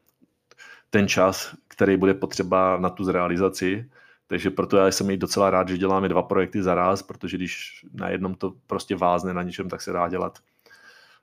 ten 0.89 1.07
čas, 1.07 1.55
který 1.67 1.97
bude 1.97 2.13
potřeba 2.13 2.77
na 2.77 2.89
tu 2.89 3.03
zrealizaci 3.03 3.89
takže 4.31 4.49
proto 4.49 4.77
já 4.77 4.87
jsem 4.87 5.09
i 5.09 5.17
docela 5.17 5.49
rád, 5.49 5.69
že 5.69 5.77
děláme 5.77 6.09
dva 6.09 6.21
projekty 6.21 6.63
za 6.63 6.75
raz, 6.75 7.03
protože 7.03 7.37
když 7.37 7.85
na 7.93 8.09
jednom 8.09 8.35
to 8.35 8.53
prostě 8.67 8.95
vázne 8.95 9.33
na 9.33 9.43
něčem, 9.43 9.69
tak 9.69 9.81
se 9.81 9.91
dá 9.91 10.09
dělat 10.09 10.39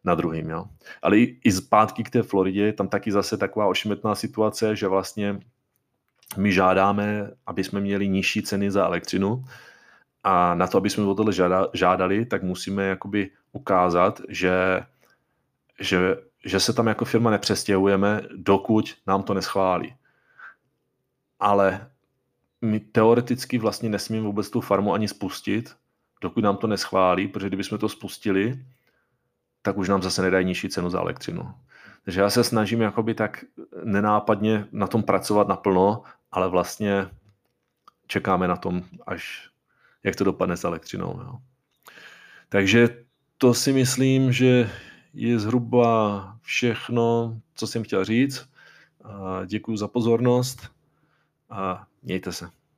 na 0.04 0.14
druhým. 0.14 0.50
Jo. 0.50 0.64
Ale 1.02 1.18
i, 1.18 1.40
i 1.44 1.52
zpátky 1.52 2.04
k 2.04 2.10
té 2.10 2.22
Floridě, 2.22 2.72
tam 2.72 2.88
taky 2.88 3.12
zase 3.12 3.36
taková 3.36 3.66
ošmetná 3.66 4.14
situace, 4.14 4.76
že 4.76 4.88
vlastně 4.88 5.40
my 6.36 6.52
žádáme, 6.52 7.30
aby 7.46 7.64
jsme 7.64 7.80
měli 7.80 8.08
nižší 8.08 8.42
ceny 8.42 8.70
za 8.70 8.86
elektřinu 8.86 9.44
a 10.24 10.54
na 10.54 10.66
to, 10.66 10.78
aby 10.78 10.90
jsme 10.90 11.04
o 11.04 11.14
tohle 11.14 11.32
žádali, 11.74 12.26
tak 12.26 12.42
musíme 12.42 12.84
jakoby 12.84 13.30
ukázat, 13.52 14.20
že, 14.28 14.82
že, 15.80 16.16
že 16.44 16.60
se 16.60 16.72
tam 16.72 16.86
jako 16.86 17.04
firma 17.04 17.30
nepřestěhujeme, 17.30 18.22
dokud 18.36 18.94
nám 19.06 19.22
to 19.22 19.34
neschválí. 19.34 19.94
Ale 21.40 21.88
my 22.62 22.80
teoreticky 22.80 23.58
vlastně 23.58 23.88
nesmíme 23.88 24.26
vůbec 24.26 24.50
tu 24.50 24.60
farmu 24.60 24.94
ani 24.94 25.08
spustit, 25.08 25.76
dokud 26.20 26.44
nám 26.44 26.56
to 26.56 26.66
neschválí, 26.66 27.28
protože 27.28 27.48
kdybychom 27.48 27.78
to 27.78 27.88
spustili, 27.88 28.64
tak 29.62 29.76
už 29.76 29.88
nám 29.88 30.02
zase 30.02 30.22
nedají 30.22 30.46
nižší 30.46 30.68
cenu 30.68 30.90
za 30.90 31.00
elektřinu. 31.00 31.54
Takže 32.04 32.20
já 32.20 32.30
se 32.30 32.44
snažím 32.44 32.80
jakoby 32.80 33.14
tak 33.14 33.44
nenápadně 33.84 34.66
na 34.72 34.86
tom 34.86 35.02
pracovat 35.02 35.48
naplno, 35.48 36.02
ale 36.32 36.48
vlastně 36.48 37.06
čekáme 38.06 38.48
na 38.48 38.56
tom, 38.56 38.84
až 39.06 39.50
jak 40.02 40.16
to 40.16 40.24
dopadne 40.24 40.56
s 40.56 40.64
elektřinou. 40.64 41.20
Jo. 41.22 41.38
Takže 42.48 43.04
to 43.38 43.54
si 43.54 43.72
myslím, 43.72 44.32
že 44.32 44.70
je 45.14 45.38
zhruba 45.38 46.36
všechno, 46.42 47.40
co 47.54 47.66
jsem 47.66 47.84
chtěl 47.84 48.04
říct. 48.04 48.48
Děkuji 49.46 49.76
za 49.76 49.88
pozornost 49.88 50.70
a 51.50 51.86
mějte 52.08 52.32
se. 52.32 52.58